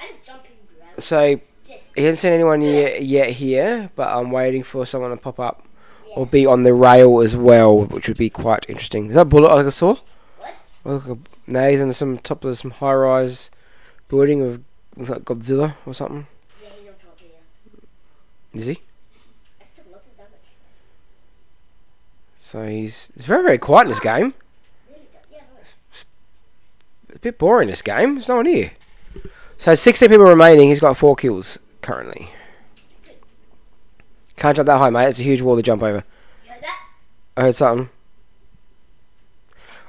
I 0.00 0.08
just 0.08 0.24
jumping 0.24 0.50
around. 0.80 1.04
So 1.04 1.40
he 1.94 2.02
hasn't 2.02 2.18
seen 2.18 2.32
anyone 2.32 2.62
yet, 2.62 3.04
yet 3.04 3.30
here, 3.30 3.90
but 3.94 4.08
I'm 4.08 4.32
waiting 4.32 4.64
for 4.64 4.84
someone 4.84 5.12
to 5.12 5.16
pop 5.16 5.38
up 5.38 5.64
yeah. 6.08 6.14
or 6.16 6.26
be 6.26 6.46
on 6.46 6.64
the 6.64 6.74
rail 6.74 7.20
as 7.20 7.36
well, 7.36 7.84
which 7.84 8.08
would 8.08 8.18
be 8.18 8.28
quite 8.28 8.66
interesting. 8.68 9.10
Is 9.10 9.14
that 9.14 9.28
bullet 9.28 9.54
like 9.54 9.66
I 9.66 9.68
saw? 9.68 9.94
What? 10.82 11.06
Look, 11.06 11.18
now 11.46 11.68
he's 11.68 11.80
in 11.80 11.92
some 11.92 12.18
top 12.18 12.44
of 12.44 12.58
some 12.58 12.72
high-rise 12.72 13.52
building 14.08 14.42
of 14.42 14.64
like 14.96 15.22
Godzilla 15.24 15.76
or 15.86 15.94
something. 15.94 16.26
Yeah, 16.62 16.70
he's 16.80 16.88
on 16.88 16.94
top 16.94 17.20
here. 17.20 17.30
Is 18.56 18.66
he? 18.66 18.78
I 19.60 19.64
took 19.74 19.84
lots 19.92 20.06
of 20.06 20.16
damage. 20.16 20.30
So 22.38 22.66
he's 22.66 23.10
it's 23.14 23.24
very 23.24 23.42
very 23.42 23.58
quiet 23.58 23.82
in 23.82 23.88
this 23.88 24.00
game. 24.00 24.34
Really? 24.88 25.00
Good. 25.12 25.20
Yeah, 25.30 25.38
no. 25.52 25.60
it's- 25.60 26.04
a 27.14 27.18
bit 27.18 27.38
boring 27.38 27.68
this 27.68 27.82
game. 27.82 28.14
There's 28.14 28.28
no 28.28 28.36
one 28.36 28.46
here. 28.46 28.72
So 29.58 29.74
16 29.74 30.08
people 30.08 30.26
remaining. 30.26 30.68
He's 30.68 30.80
got 30.80 30.96
four 30.96 31.16
kills 31.16 31.58
currently. 31.80 32.30
Can't 34.36 34.54
jump 34.54 34.66
that 34.66 34.76
high, 34.78 34.90
mate. 34.90 35.08
It's 35.08 35.18
a 35.18 35.22
huge 35.22 35.40
wall 35.40 35.56
to 35.56 35.62
jump 35.62 35.82
over. 35.82 36.04
You 36.44 36.52
heard 36.52 36.62
that? 36.62 36.80
I 37.38 37.40
heard 37.42 37.56
something. 37.56 37.88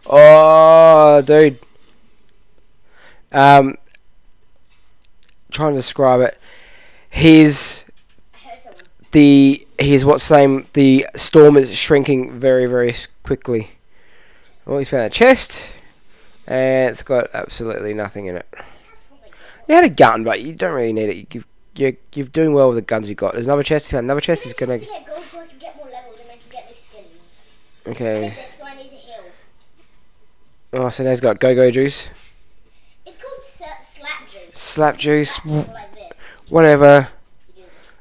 Oh, 0.05 1.21
dude. 1.21 1.59
Um, 3.33 3.75
trying 5.51 5.73
to 5.73 5.79
describe 5.79 6.21
it. 6.21 6.39
His 7.09 7.27
I 7.49 7.51
heard 7.57 7.83
someone. 7.83 7.86
The 9.17 9.65
his 9.79 10.05
what's 10.05 10.27
the 10.27 10.37
name? 10.37 10.67
The 10.73 11.07
storm 11.15 11.57
is 11.57 11.75
shrinking 11.75 12.39
very 12.39 12.65
very 12.67 12.93
quickly. 13.23 13.71
Oh, 14.65 14.77
he's 14.77 14.89
found 14.89 15.03
a 15.05 15.09
chest, 15.09 15.73
and 16.45 16.91
it's 16.91 17.03
got 17.03 17.29
absolutely 17.33 17.93
nothing 17.93 18.25
in 18.27 18.35
it. 18.37 18.45
It 18.53 18.59
has 18.59 18.99
something. 19.09 19.31
You 19.67 19.75
had 19.75 19.83
a 19.85 19.89
gun, 19.89 20.23
but 20.23 20.41
you 20.41 20.53
don't 20.53 20.73
really 20.73 20.93
need 20.93 21.09
it. 21.09 21.33
You, 21.35 21.43
you're 21.75 21.93
you're 22.13 22.27
doing 22.27 22.53
well 22.53 22.67
with 22.69 22.77
the 22.77 22.81
guns 22.81 23.09
you 23.09 23.15
got. 23.15 23.33
There's 23.33 23.45
another 23.47 23.63
chest. 23.63 23.91
Another 23.93 24.21
chest. 24.21 24.43
He's 24.43 24.51
It's 24.51 24.59
gonna 24.59 24.77
just 24.77 24.91
to 24.91 24.97
get 24.99 25.07
gold 25.07 25.23
so 25.23 25.39
I 25.39 25.45
can 25.47 25.57
get 25.59 25.75
more 25.77 25.85
levels 25.89 26.19
and 26.19 26.29
I 26.29 26.33
can 26.33 26.49
get 26.51 26.69
new 26.69 26.75
skins. 26.75 27.49
And 27.85 27.95
okay. 27.95 28.29
this, 28.29 28.53
so 28.59 28.65
I 28.65 28.75
need 28.75 28.89
to 28.89 28.95
heal. 28.95 29.23
Oh, 30.73 30.89
so 30.89 31.03
now 31.03 31.09
he's 31.11 31.21
got 31.21 31.39
go 31.39 31.55
go 31.55 31.71
juice, 31.71 32.09
It's 33.05 33.17
called 33.17 33.43
slap 33.43 34.27
juice. 34.29 34.41
slap 34.53 34.97
juice, 34.97 35.31
Slap 35.31 35.45
juice 35.45 35.67
like 35.73 35.93
this. 35.95 36.19
whatever. 36.49 37.09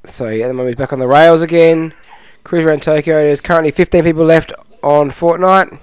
So 0.04 0.26
at 0.26 0.46
the 0.46 0.54
moment 0.54 0.68
he's 0.68 0.76
back 0.76 0.92
on 0.92 0.98
the 0.98 1.08
rails 1.08 1.42
again. 1.42 1.92
Cruise 2.44 2.64
around 2.64 2.82
Tokyo. 2.82 3.14
There's 3.16 3.40
currently 3.40 3.70
15 3.70 4.04
people 4.04 4.24
left 4.24 4.52
on 4.82 5.10
Fortnite. 5.10 5.80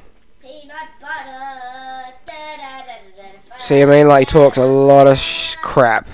See 3.57 3.81
I 3.81 3.85
mean? 3.85 4.07
Like 4.07 4.27
he 4.27 4.33
talks 4.33 4.57
a 4.57 4.65
lot 4.65 5.07
of 5.07 5.17
sh- 5.17 5.55
crap. 5.61 6.07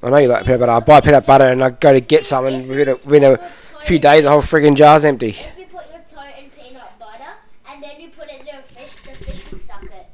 I 0.00 0.10
know 0.10 0.16
you 0.18 0.28
like 0.28 0.44
peanut 0.44 0.60
butter. 0.60 0.72
I 0.72 0.80
buy 0.80 1.00
peanut 1.00 1.26
butter 1.26 1.48
and 1.48 1.62
I 1.62 1.70
go 1.70 1.92
to 1.92 2.00
get 2.00 2.24
some 2.24 2.46
and 2.46 2.68
within 2.68 2.88
a, 2.88 2.94
within 3.04 3.24
a 3.34 3.38
few 3.82 3.98
days 3.98 4.24
the 4.24 4.30
whole 4.30 4.42
friggin' 4.42 4.76
jar's 4.76 5.04
empty. 5.04 5.30
If 5.30 5.58
you 5.58 5.66
put 5.66 5.86
your 5.90 6.00
toe 6.08 6.22
in 6.38 6.50
peanut 6.50 6.98
butter 7.00 7.32
and 7.68 7.82
then 7.82 8.00
you 8.00 8.10
put 8.10 8.28
it 8.28 8.42
in 8.42 8.54
a 8.54 8.62
fish, 8.62 8.94
the 9.02 9.24
fish 9.24 9.50
will 9.50 9.58
suck 9.58 9.82
it. 9.82 10.06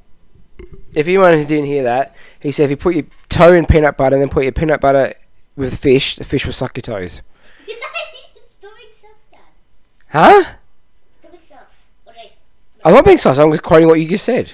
If 0.94 1.08
anyone 1.08 1.32
who 1.32 1.44
didn't 1.44 1.66
hear 1.66 1.82
that, 1.82 2.14
he 2.40 2.50
said 2.50 2.64
if 2.64 2.70
you 2.70 2.76
put 2.76 2.94
your 2.94 3.04
toe 3.28 3.52
in 3.52 3.66
peanut 3.66 3.96
butter 3.96 4.14
and 4.14 4.22
then 4.22 4.28
put 4.28 4.44
your 4.44 4.52
peanut 4.52 4.80
butter 4.80 5.14
with 5.56 5.78
fish, 5.78 6.16
the 6.16 6.24
fish 6.24 6.46
will 6.46 6.52
suck 6.52 6.76
your 6.76 6.82
toes. 6.82 7.20
Stomach 8.58 8.76
sauce, 8.92 9.10
Dad. 9.30 9.40
Huh? 10.08 10.44
Stomach 11.18 11.42
sauce. 11.42 11.86
When 12.04 12.16
I, 12.16 12.30
I'm 12.84 12.94
not 12.94 13.04
being 13.04 13.18
sus. 13.18 13.38
I'm 13.38 13.50
just 13.50 13.62
quoting 13.62 13.88
what 13.88 14.00
you 14.00 14.08
just 14.08 14.24
said. 14.24 14.52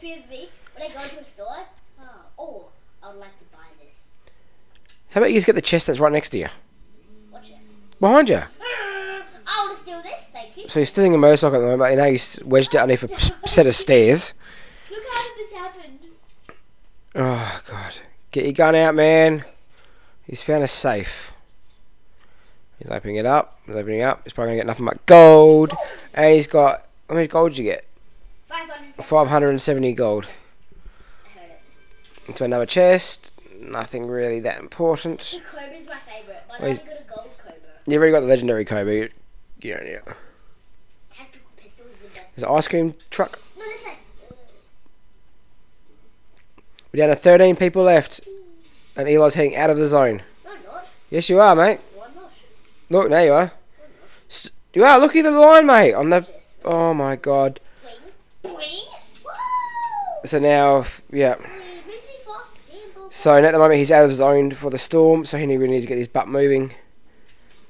PV, 0.00 0.48
when 0.76 0.90
I 0.90 0.94
go 0.94 1.06
to 1.06 1.20
a 1.20 1.24
store, 1.24 1.66
oh, 2.00 2.04
oh, 2.38 2.64
I 3.02 3.08
would 3.08 3.20
like 3.20 3.38
to 3.38 3.44
buy 3.52 3.58
this. 3.84 3.98
How 5.10 5.20
about 5.20 5.30
you 5.30 5.36
just 5.36 5.46
get 5.46 5.54
the 5.54 5.60
chest 5.60 5.86
that's 5.86 5.98
right 5.98 6.12
next 6.12 6.30
to 6.30 6.38
you? 6.38 6.48
Watch 7.30 7.50
this. 7.50 7.58
Behind 8.00 8.30
you. 8.30 8.42
I 9.46 9.66
want 9.66 9.76
to 9.76 9.82
steal 9.82 10.00
this, 10.00 10.30
thank 10.32 10.56
you. 10.56 10.68
So 10.68 10.80
he's 10.80 10.88
stealing 10.88 11.14
a 11.14 11.18
motorcycle 11.18 11.56
at 11.56 11.60
the 11.60 11.66
moment, 11.66 11.80
but 11.80 12.02
now 12.02 12.10
he's 12.10 12.40
wedged 12.44 12.74
it 12.74 12.78
underneath 12.78 13.02
a 13.02 13.48
set 13.48 13.66
of 13.66 13.74
stairs. 13.74 14.32
Look 14.90 15.02
how 15.12 15.22
did 15.22 15.46
this 15.46 15.52
happen. 15.52 15.98
Oh, 17.14 17.60
God. 17.68 17.94
Get 18.32 18.44
your 18.44 18.52
gun 18.52 18.74
out, 18.74 18.94
man. 18.94 19.44
He's 20.26 20.42
found 20.42 20.62
a 20.62 20.68
safe. 20.68 21.32
He's 22.78 22.90
opening 22.90 23.16
it 23.16 23.26
up. 23.26 23.58
He's 23.66 23.76
opening 23.76 24.00
it 24.00 24.04
up. 24.04 24.22
He's 24.24 24.32
probably 24.32 24.50
going 24.50 24.58
to 24.58 24.60
get 24.60 24.66
nothing 24.66 24.86
but 24.86 25.04
gold. 25.06 25.72
And 26.14 26.34
he's 26.34 26.46
got. 26.46 26.86
How 27.08 27.14
many 27.14 27.26
gold 27.26 27.52
did 27.52 27.58
you 27.58 27.64
get? 27.64 27.84
500. 28.48 28.94
570 29.04 29.92
gold. 29.94 30.26
I 31.24 31.38
heard 31.38 31.50
it. 31.50 32.28
Into 32.28 32.44
another 32.44 32.66
chest. 32.66 33.32
Nothing 33.60 34.06
really 34.06 34.40
that 34.40 34.60
important. 34.60 35.20
The 35.20 35.40
Cobra's 35.40 35.86
my 35.86 35.96
favorite, 35.96 36.42
but 36.48 36.60
I 36.60 36.64
only 36.64 36.76
got 36.78 36.86
a 36.86 37.14
gold 37.14 37.30
Cobra. 37.38 37.60
You've 37.86 37.98
already 37.98 38.12
got 38.12 38.20
the 38.20 38.26
legendary 38.26 38.64
Cobra. 38.64 38.94
You, 38.94 39.08
you 39.62 39.74
don't 39.74 39.84
need 39.84 39.90
it. 39.90 40.04
Tactical 41.12 41.50
pistol 41.56 41.86
is 41.86 41.96
the 41.98 42.08
best. 42.08 42.36
There's 42.36 42.42
an 42.44 42.56
ice 42.56 42.68
cream 42.68 42.94
truck. 43.10 43.38
No, 43.58 43.64
this 43.64 43.82
side. 43.82 43.96
We're 46.92 46.98
down 47.06 47.08
to 47.08 47.16
13 47.16 47.56
people 47.56 47.82
left. 47.84 48.20
And 48.96 49.08
Eli's 49.08 49.34
heading 49.34 49.56
out 49.56 49.70
of 49.70 49.76
the 49.76 49.86
zone. 49.86 50.22
No, 50.44 50.50
not. 50.72 50.86
Yes, 51.10 51.28
you 51.28 51.40
are, 51.40 51.54
mate. 51.54 51.80
I'm 52.02 52.14
not. 52.14 52.32
Look, 52.90 53.08
there 53.08 53.24
you 53.24 53.32
are. 53.32 53.52
S- 54.28 54.50
You 54.74 54.84
are. 54.84 54.98
Look 54.98 55.14
at 55.16 55.22
the 55.22 55.30
line, 55.30 55.66
mate. 55.66 55.94
On 55.94 56.10
the. 56.10 56.28
Oh 56.64 56.92
my 56.92 57.16
god. 57.16 57.60
Boing. 58.44 58.52
Boing. 58.52 58.84
Woo! 59.24 59.30
So 60.26 60.38
now, 60.38 60.84
yeah. 61.10 61.34
It 61.34 61.40
makes 61.86 62.06
me 62.06 62.12
fast 62.26 62.54
to 62.54 62.60
see 62.60 62.78
him 62.78 62.90
go 62.94 63.06
So 63.10 63.36
at 63.36 63.52
the 63.52 63.58
moment 63.58 63.78
he's 63.78 63.92
out 63.92 64.04
of 64.04 64.12
zone 64.12 64.50
for 64.50 64.70
the 64.70 64.78
storm, 64.78 65.24
so 65.24 65.38
he 65.38 65.46
really 65.46 65.68
needs 65.72 65.84
to 65.84 65.88
get 65.88 65.98
his 65.98 66.08
butt 66.08 66.28
moving. 66.28 66.74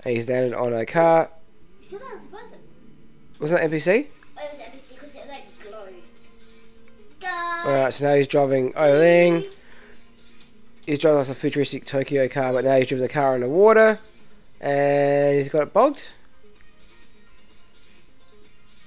And 0.04 0.14
he's 0.16 0.28
landed 0.28 0.54
on 0.54 0.72
a 0.72 0.86
car. 0.86 1.28
You 1.82 1.86
saw 1.88 1.98
that 1.98 2.06
a 2.16 2.36
person. 2.36 2.58
Wasn't 3.38 3.60
that 3.60 3.70
NPC? 3.70 4.06
Oh, 4.38 4.42
it 4.42 4.50
was 4.52 4.60
NPC 4.60 4.69
Alright, 7.64 7.92
so 7.92 8.08
now 8.08 8.14
he's 8.14 8.26
driving 8.26 8.72
Oling. 8.72 9.46
He's 10.86 10.98
driving 10.98 11.18
like 11.18 11.28
a 11.28 11.34
futuristic 11.34 11.84
Tokyo 11.84 12.26
car, 12.26 12.54
but 12.54 12.64
now 12.64 12.78
he's 12.78 12.88
driven 12.88 13.02
the 13.02 13.12
car 13.12 13.34
in 13.34 13.42
the 13.42 13.48
water. 13.48 14.00
And 14.62 15.38
he's 15.38 15.50
got 15.50 15.64
it 15.64 15.72
bogged. 15.74 16.04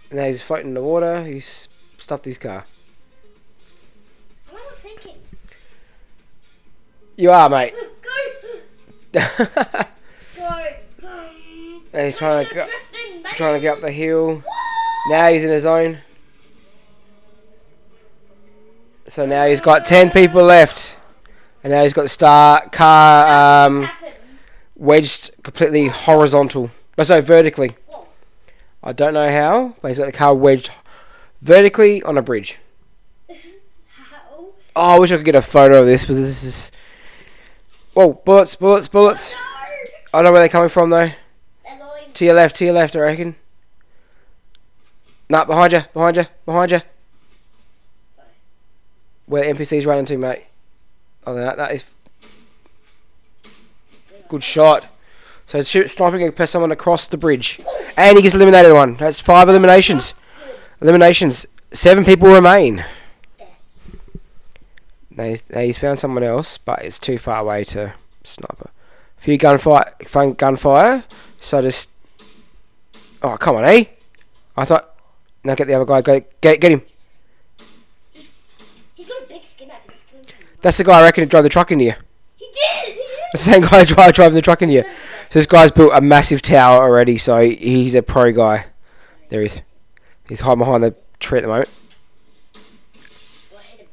And 0.10 0.20
now 0.20 0.26
he's 0.26 0.42
floating 0.42 0.70
in 0.70 0.74
the 0.74 0.82
water. 0.82 1.24
He's 1.24 1.70
stuffed 2.00 2.26
his 2.26 2.40
car. 2.40 2.66
Am 4.50 4.56
I 4.56 4.64
not 4.64 4.76
sinking? 4.76 5.18
You 7.16 7.30
are, 7.30 7.50
mate. 7.50 7.76
Go! 9.12 9.20
go. 10.36 10.66
and 11.94 12.06
he's 12.06 12.18
trying 12.18 12.48
to, 12.48 12.56
go, 12.56 12.68
trying 13.36 13.54
to 13.54 13.60
get 13.60 13.76
up 13.78 13.82
the 13.82 13.92
hill. 13.92 14.44
Now 15.10 15.28
he's 15.30 15.44
in 15.44 15.52
his 15.52 15.64
zone. 15.64 16.00
So 19.08 19.26
now 19.26 19.46
he's 19.46 19.62
got 19.62 19.86
10 19.86 20.12
people 20.12 20.44
left. 20.44 20.96
And 21.64 21.72
now 21.72 21.84
he's 21.84 21.94
got 21.94 22.04
the 22.04 22.10
star 22.10 22.68
car 22.70 23.66
um, 23.68 23.90
wedged 24.76 25.32
completely 25.44 25.88
horizontal. 25.88 26.72
No, 26.98 27.04
sorry, 27.04 27.22
vertically. 27.22 27.76
I 28.84 28.92
don't 28.92 29.14
know 29.14 29.30
how, 29.30 29.76
but 29.82 29.88
he's 29.88 29.98
got 29.98 30.08
the 30.08 30.12
car 30.12 30.36
wedged 30.36 30.72
vertically 31.42 32.04
on 32.04 32.18
a 32.18 32.22
bridge. 32.22 32.60
Oh, 34.76 34.96
I 34.96 35.00
wish 35.00 35.12
I 35.12 35.18
could 35.18 35.26
get 35.26 35.36
a 35.36 35.42
photo 35.44 35.82
of 35.82 35.86
this, 35.86 36.06
but 36.06 36.16
this 36.16 36.44
is. 36.44 36.72
Whoa, 37.94 38.14
bullets, 38.14 38.56
bullets, 38.56 38.88
bullets. 38.88 39.32
No! 39.32 39.38
I 39.38 40.18
don't 40.18 40.24
know 40.24 40.32
where 40.32 40.42
they're 40.42 40.50
coming 40.50 40.70
from 40.70 40.90
though. 40.90 41.12
To 42.16 42.26
your 42.26 42.34
left, 42.34 42.56
to 42.56 42.66
your 42.66 42.74
left, 42.74 42.96
I 42.96 43.00
reckon. 43.02 43.36
Nah, 45.30 45.46
behind 45.46 45.74
you, 45.74 45.84
behind 45.94 46.18
you, 46.18 46.26
behind 46.46 46.72
you. 46.72 46.82
Where 49.34 49.52
NPC's 49.52 49.88
running 49.88 50.06
to, 50.06 50.18
mate. 50.18 50.44
Oh, 51.26 51.34
that, 51.34 51.58
that 51.58 51.72
is. 51.72 51.84
Good 54.30 54.44
shot. 54.44 54.86
So 55.48 55.60
shoot, 55.64 55.90
sniping 55.90 56.22
and 56.22 56.36
press 56.36 56.52
someone 56.52 56.72
across 56.72 57.08
the 57.08 57.18
bridge. 57.18 57.60
And 57.98 58.16
he 58.16 58.22
gets 58.22 58.36
eliminated 58.36 58.74
one. 58.74 58.94
That's 58.94 59.20
five 59.20 59.50
eliminations. 59.50 60.14
Eliminations. 60.82 61.48
Seven 61.72 62.06
people 62.06 62.32
remain. 62.32 62.86
Now 65.10 65.24
he's, 65.24 65.50
now 65.50 65.62
he's 65.62 65.80
found 65.80 66.00
someone 66.00 66.22
else, 66.22 66.60
but 66.60 66.86
it's 66.86 67.00
too 67.00 67.18
far 67.18 67.42
away 67.42 67.64
to 67.64 67.96
sniper. 68.24 68.70
A 69.18 69.22
few 69.22 69.40
gunfire, 69.40 69.96
fun 70.06 70.34
gunfire. 70.34 71.06
So 71.40 71.60
just. 71.60 71.90
Oh 73.24 73.36
come 73.38 73.56
on, 73.56 73.66
eh? 73.66 73.86
I 74.56 74.66
thought. 74.66 74.96
Now 75.44 75.56
get 75.56 75.66
the 75.66 75.74
other 75.74 75.86
guy. 75.86 76.02
Go 76.04 76.22
get 76.40 76.62
get 76.62 76.72
him. 76.72 76.84
He's 79.04 79.12
got 79.12 79.24
a 79.24 79.28
big 79.28 79.44
skin 79.44 79.70
up. 79.70 79.92
His 79.92 80.00
skin 80.00 80.22
can- 80.26 80.48
That's 80.64 80.78
the 80.78 80.86
guy 80.86 81.00
I 81.00 81.04
reckon 81.04 81.26
who 81.26 81.30
drove 81.30 81.44
the 81.44 81.50
truck 81.50 81.72
into 81.72 81.84
you. 81.84 81.94
He 82.38 82.46
did! 82.46 82.94
He 82.94 82.94
did! 82.94 83.06
That's 83.34 83.46
the 83.46 83.52
same 83.52 83.62
guy 83.62 83.84
who 83.84 84.12
driving 84.14 84.34
the 84.34 84.42
truck 84.42 84.62
into 84.62 84.76
you. 84.76 84.84
So 85.30 85.40
this 85.40 85.46
guy's 85.46 85.72
built 85.72 85.92
a 85.94 86.00
massive 86.00 86.42
tower 86.42 86.82
already. 86.82 87.18
So 87.18 87.42
he's 87.42 87.96
a 87.96 88.02
pro 88.02 88.32
guy. 88.32 88.68
There 89.28 89.42
he 89.42 89.48
is. 89.48 89.62
He's 90.30 90.40
hiding 90.40 90.60
behind 90.60 90.84
the 90.84 90.96
tree 91.20 91.40
at 91.40 91.42
the 91.42 91.50
moment. 91.50 91.70
Well, 93.52 93.60
I 93.60 93.64
hit 93.72 93.80
him. 93.82 93.88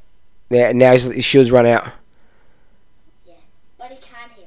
Yeah, 0.48 0.68
and 0.68 0.78
now 0.78 0.92
his, 0.92 1.04
his 1.04 1.24
shield's 1.24 1.50
run 1.50 1.66
out. 1.66 1.90
Yeah, 3.26 3.34
but 3.76 3.90
he 3.90 3.96
can 3.96 4.30
heal. 4.36 4.46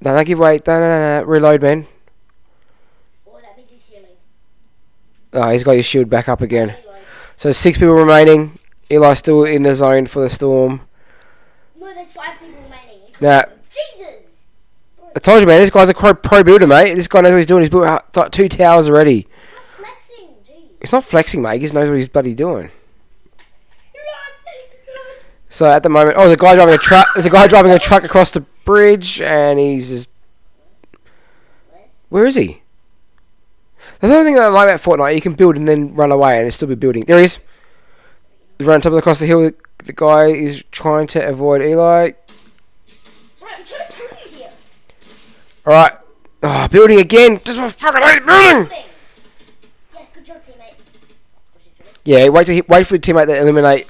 No, 0.00 0.14
don't 0.14 0.26
give 0.26 0.38
way. 0.38 0.60
No, 0.66 0.80
no, 0.80 0.80
no, 0.80 1.20
no. 1.20 1.26
Reload, 1.26 1.60
man. 1.60 1.86
Oh, 3.28 3.38
that 3.42 3.54
means 3.54 3.68
he's 3.68 3.84
healing. 3.84 4.16
Oh, 5.34 5.50
he's 5.50 5.62
got 5.62 5.72
his 5.72 5.84
shield 5.84 6.08
back 6.08 6.26
up 6.26 6.40
again. 6.40 6.74
So 7.36 7.52
six 7.52 7.76
people 7.76 7.92
remaining. 7.92 8.58
Eli's 8.88 9.18
still 9.18 9.44
in 9.44 9.64
the 9.64 9.74
zone 9.74 10.06
for 10.06 10.20
the 10.20 10.30
storm. 10.30 10.85
No, 11.86 11.94
there's 11.94 12.10
five 12.12 12.36
people 12.40 12.60
remaining. 12.62 12.98
Nah. 13.20 13.44
Jesus! 13.70 14.46
I 15.14 15.20
told 15.20 15.40
you, 15.40 15.46
man. 15.46 15.60
This 15.60 15.70
guy's 15.70 15.88
a 15.88 15.94
pro, 15.94 16.14
pro 16.14 16.42
builder, 16.42 16.66
mate. 16.66 16.94
This 16.94 17.06
guy 17.06 17.20
knows 17.20 17.30
what 17.30 17.36
he's 17.36 17.46
doing. 17.46 17.62
He's 17.62 17.70
built 17.70 17.86
out- 17.86 18.16
like 18.16 18.32
two 18.32 18.48
towers 18.48 18.88
already. 18.88 19.28
Stop 19.28 19.76
flexing, 19.76 20.28
jeez. 20.44 20.68
It's 20.80 20.92
not 20.92 21.04
flexing, 21.04 21.42
mate. 21.42 21.54
He 21.54 21.60
just 21.60 21.74
knows 21.74 21.88
what 21.88 21.96
he's 21.96 22.08
bloody 22.08 22.34
doing. 22.34 22.70
So 25.48 25.70
at 25.70 25.84
the 25.84 25.88
moment, 25.88 26.16
oh, 26.18 26.28
the 26.28 26.36
guy 26.36 26.56
driving 26.56 26.74
a 26.74 26.78
truck. 26.78 27.06
There's 27.14 27.24
a 27.24 27.30
guy 27.30 27.46
driving 27.46 27.70
a 27.70 27.78
truck 27.78 28.02
across 28.02 28.32
the 28.32 28.40
bridge, 28.40 29.22
and 29.22 29.58
he's 29.58 29.88
just. 29.88 30.08
Where 32.08 32.26
is 32.26 32.34
he? 32.34 32.62
The 34.00 34.08
only 34.08 34.24
thing 34.32 34.38
I 34.40 34.48
like 34.48 34.68
about 34.68 34.82
Fortnite, 34.82 35.14
you 35.14 35.20
can 35.20 35.34
build 35.34 35.56
and 35.56 35.66
then 35.68 35.94
run 35.94 36.10
away, 36.10 36.36
and 36.36 36.48
it's 36.48 36.56
still 36.56 36.68
be 36.68 36.74
building. 36.74 37.04
There 37.04 37.18
he 37.18 37.24
is. 37.24 37.38
He's 38.58 38.66
running 38.66 38.82
top 38.82 38.92
of 38.92 38.98
across 38.98 39.20
the 39.20 39.26
hill. 39.26 39.52
The 39.86 39.92
guy 39.92 40.26
is 40.26 40.64
trying 40.72 41.06
to 41.08 41.24
avoid 41.24 41.62
Eli. 41.62 41.78
Right, 41.80 42.14
I'm 43.40 43.64
trying 43.64 43.86
to 43.86 43.92
kill 43.92 44.08
you 44.26 44.36
here. 44.36 44.50
All 45.64 45.72
right. 45.72 45.96
Oh, 46.42 46.66
building 46.68 46.98
again. 46.98 47.40
Just 47.44 47.60
for 47.60 47.70
fucking 47.70 48.02
hate 48.02 48.26
building. 48.26 48.68
Yeah, 49.94 50.02
good 50.12 50.26
job, 50.26 50.42
teammate. 50.42 50.74
Yeah, 52.04 52.28
wait 52.30 52.46
to 52.46 52.54
hit, 52.54 52.68
wait 52.68 52.84
for 52.84 52.96
your 52.96 53.00
teammate 53.00 53.26
to 53.26 53.36
eliminate. 53.40 53.86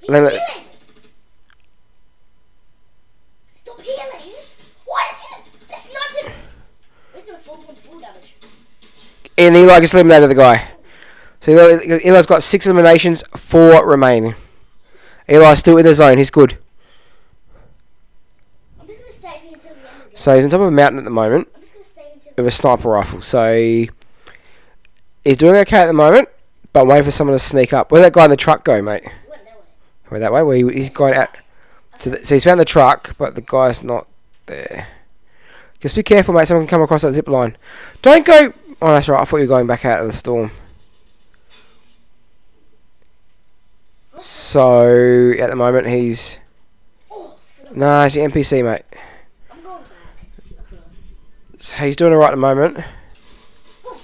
He's 0.00 0.10
healing! 0.10 0.38
Stop 3.52 3.80
healing! 3.80 4.34
Why 4.84 5.10
is 5.12 5.18
he? 5.20 5.36
It's 5.70 5.92
not 5.94 6.24
him! 6.24 6.32
He's 7.14 7.26
gonna 7.26 7.38
fall 7.38 7.56
full 7.56 8.00
damage. 8.00 8.34
And 9.38 9.54
Eli 9.54 9.78
gets 9.78 9.94
eliminated 9.94 10.28
the 10.28 10.34
guy. 10.34 10.73
So 11.44 11.52
Eli, 11.52 11.98
Eli's 12.02 12.24
got 12.24 12.42
six 12.42 12.64
eliminations, 12.66 13.22
four 13.36 13.86
remaining. 13.86 14.34
Eli's 15.28 15.58
still 15.58 15.76
in 15.76 15.84
the 15.84 15.92
zone. 15.92 16.16
He's 16.16 16.30
good. 16.30 16.56
I'm 18.80 18.86
just 18.86 18.98
gonna 19.00 19.12
stay 19.12 19.28
here 19.28 19.50
until 19.52 19.60
the 19.60 19.68
end 19.68 19.76
of 19.76 20.04
the 20.04 20.08
game. 20.08 20.16
So 20.16 20.34
he's 20.34 20.44
on 20.44 20.50
top 20.50 20.60
of 20.62 20.68
a 20.68 20.70
mountain 20.70 20.96
at 21.00 21.04
the 21.04 21.10
moment 21.10 21.48
I'm 21.54 21.60
just 21.60 21.74
gonna 21.74 21.84
stay 21.84 22.12
until 22.14 22.44
with 22.44 22.46
a 22.46 22.50
sniper 22.50 22.88
rifle. 22.88 23.20
So 23.20 23.84
he's 25.22 25.36
doing 25.36 25.56
okay 25.56 25.82
at 25.82 25.86
the 25.86 25.92
moment, 25.92 26.30
but 26.72 26.80
I'm 26.80 26.88
waiting 26.88 27.04
for 27.04 27.10
someone 27.10 27.34
to 27.36 27.38
sneak 27.38 27.74
up. 27.74 27.92
Where'd 27.92 28.06
that 28.06 28.14
guy 28.14 28.24
in 28.24 28.30
the 28.30 28.38
truck 28.38 28.64
go, 28.64 28.80
mate? 28.80 29.04
went 29.28 29.44
that 29.44 29.58
way. 29.58 29.64
Where 30.08 30.20
that 30.20 30.32
way? 30.32 30.42
Where 30.42 30.56
he, 30.56 30.78
he's 30.78 30.88
going 30.88 31.12
out. 31.12 31.28
To 31.98 32.08
the, 32.08 32.24
so 32.24 32.36
he's 32.36 32.44
found 32.44 32.58
the 32.58 32.64
truck, 32.64 33.18
but 33.18 33.34
the 33.34 33.42
guy's 33.42 33.84
not 33.84 34.06
there. 34.46 34.88
Just 35.78 35.94
be 35.94 36.02
careful, 36.02 36.32
mate. 36.32 36.48
Someone 36.48 36.64
can 36.64 36.70
come 36.70 36.82
across 36.82 37.02
that 37.02 37.12
zip 37.12 37.28
line. 37.28 37.58
Don't 38.00 38.24
go. 38.24 38.54
Oh, 38.80 38.94
that's 38.94 39.10
right. 39.10 39.20
I 39.20 39.26
thought 39.26 39.36
you 39.36 39.42
were 39.42 39.48
going 39.48 39.66
back 39.66 39.84
out 39.84 40.00
of 40.00 40.06
the 40.06 40.12
storm. 40.14 40.50
So 44.18 45.32
at 45.38 45.50
the 45.50 45.56
moment 45.56 45.86
he's 45.86 46.38
no, 47.74 48.04
he's 48.04 48.14
the 48.14 48.20
NPC, 48.20 48.64
mate. 48.64 48.82
I'm 49.50 49.60
going 49.62 49.82
back. 49.82 49.90
So 51.58 51.74
he's 51.76 51.96
doing 51.96 52.12
alright 52.12 52.28
at 52.28 52.36
the 52.36 52.36
moment. 52.36 52.78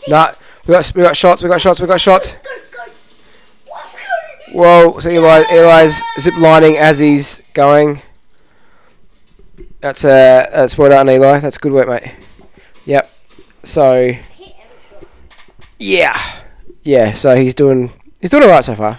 Nah, 0.09 0.33
we 0.67 0.73
got 0.73 0.93
we 0.95 1.03
got 1.03 1.17
shots. 1.17 1.43
We 1.43 1.49
got 1.49 1.61
shots. 1.61 1.81
We 1.81 1.87
got 1.87 2.01
shots. 2.01 2.37
Whoa! 4.53 4.99
So 4.99 5.09
Eli, 5.09 5.45
Eli's 5.49 6.03
zip 6.19 6.37
lining 6.37 6.77
as 6.77 6.99
he's 6.99 7.43
going. 7.53 8.03
That's 9.81 10.05
uh, 10.05 10.51
that's 10.53 10.77
well 10.77 10.91
done, 10.91 11.09
Eli. 11.09 11.39
That's 11.39 11.59
good 11.59 11.73
work, 11.73 11.89
mate. 11.89 12.13
Yep. 12.87 13.09
So 13.63 14.11
yeah, 15.79 16.19
yeah. 16.83 17.13
So 17.13 17.37
he's 17.37 17.55
doing 17.55 17.93
he's 18.21 18.31
doing 18.31 18.43
alright 18.43 18.65
so 18.65 18.75
far. 18.75 18.99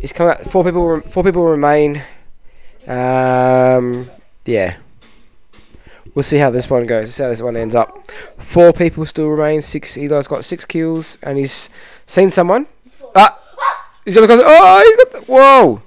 He's 0.00 0.12
coming 0.12 0.32
out. 0.32 0.42
Four 0.50 0.64
people. 0.64 1.00
Four 1.02 1.24
people 1.24 1.44
remain. 1.44 2.02
Um. 2.86 4.08
Yeah. 4.44 4.76
We'll 6.14 6.22
see 6.22 6.38
how 6.38 6.50
this 6.50 6.68
one 6.70 6.86
goes. 6.86 7.14
See 7.14 7.22
how 7.22 7.28
this 7.28 7.42
one 7.42 7.56
ends 7.56 7.74
up. 7.74 8.10
Four 8.38 8.72
people 8.72 9.04
still 9.06 9.28
remain. 9.28 9.60
Six. 9.60 9.96
Eli's 9.96 10.28
got 10.28 10.44
six 10.44 10.64
kills, 10.64 11.18
and 11.22 11.38
he's 11.38 11.70
seen 12.06 12.30
someone. 12.30 12.66
Ah! 13.14 13.38
He's 14.04 14.14
gonna 14.14 14.26
go. 14.26 14.40
Oh, 14.42 14.82
he's 14.84 14.96
got. 14.96 15.12
The, 15.12 15.32
whoa! 15.32 15.82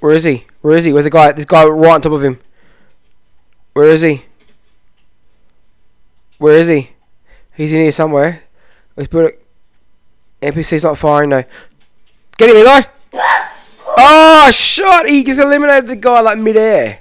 Where 0.00 0.12
is 0.12 0.24
he? 0.24 0.46
Where 0.60 0.76
is 0.76 0.84
he? 0.84 0.92
Where's 0.92 1.04
the 1.04 1.10
guy? 1.10 1.32
This 1.32 1.46
guy 1.46 1.64
right 1.64 1.94
on 1.94 2.02
top 2.02 2.12
of 2.12 2.22
him. 2.22 2.38
Where 3.72 3.88
is 3.88 4.02
he? 4.02 4.24
Where 6.38 6.58
is 6.58 6.68
he? 6.68 6.93
He's 7.54 7.72
in 7.72 7.80
here 7.80 7.92
somewhere. 7.92 8.42
Let's 8.96 9.08
put 9.08 9.26
it. 9.26 9.46
NPC's 10.42 10.84
not 10.84 10.98
firing 10.98 11.30
though. 11.30 11.44
Get 12.36 12.50
him, 12.50 12.56
Eli! 12.56 12.82
Oh, 13.96 14.50
shot! 14.50 15.06
He 15.06 15.22
just 15.24 15.40
eliminated 15.40 15.86
the 15.88 15.96
guy 15.96 16.20
like 16.20 16.38
mid-air. 16.38 16.98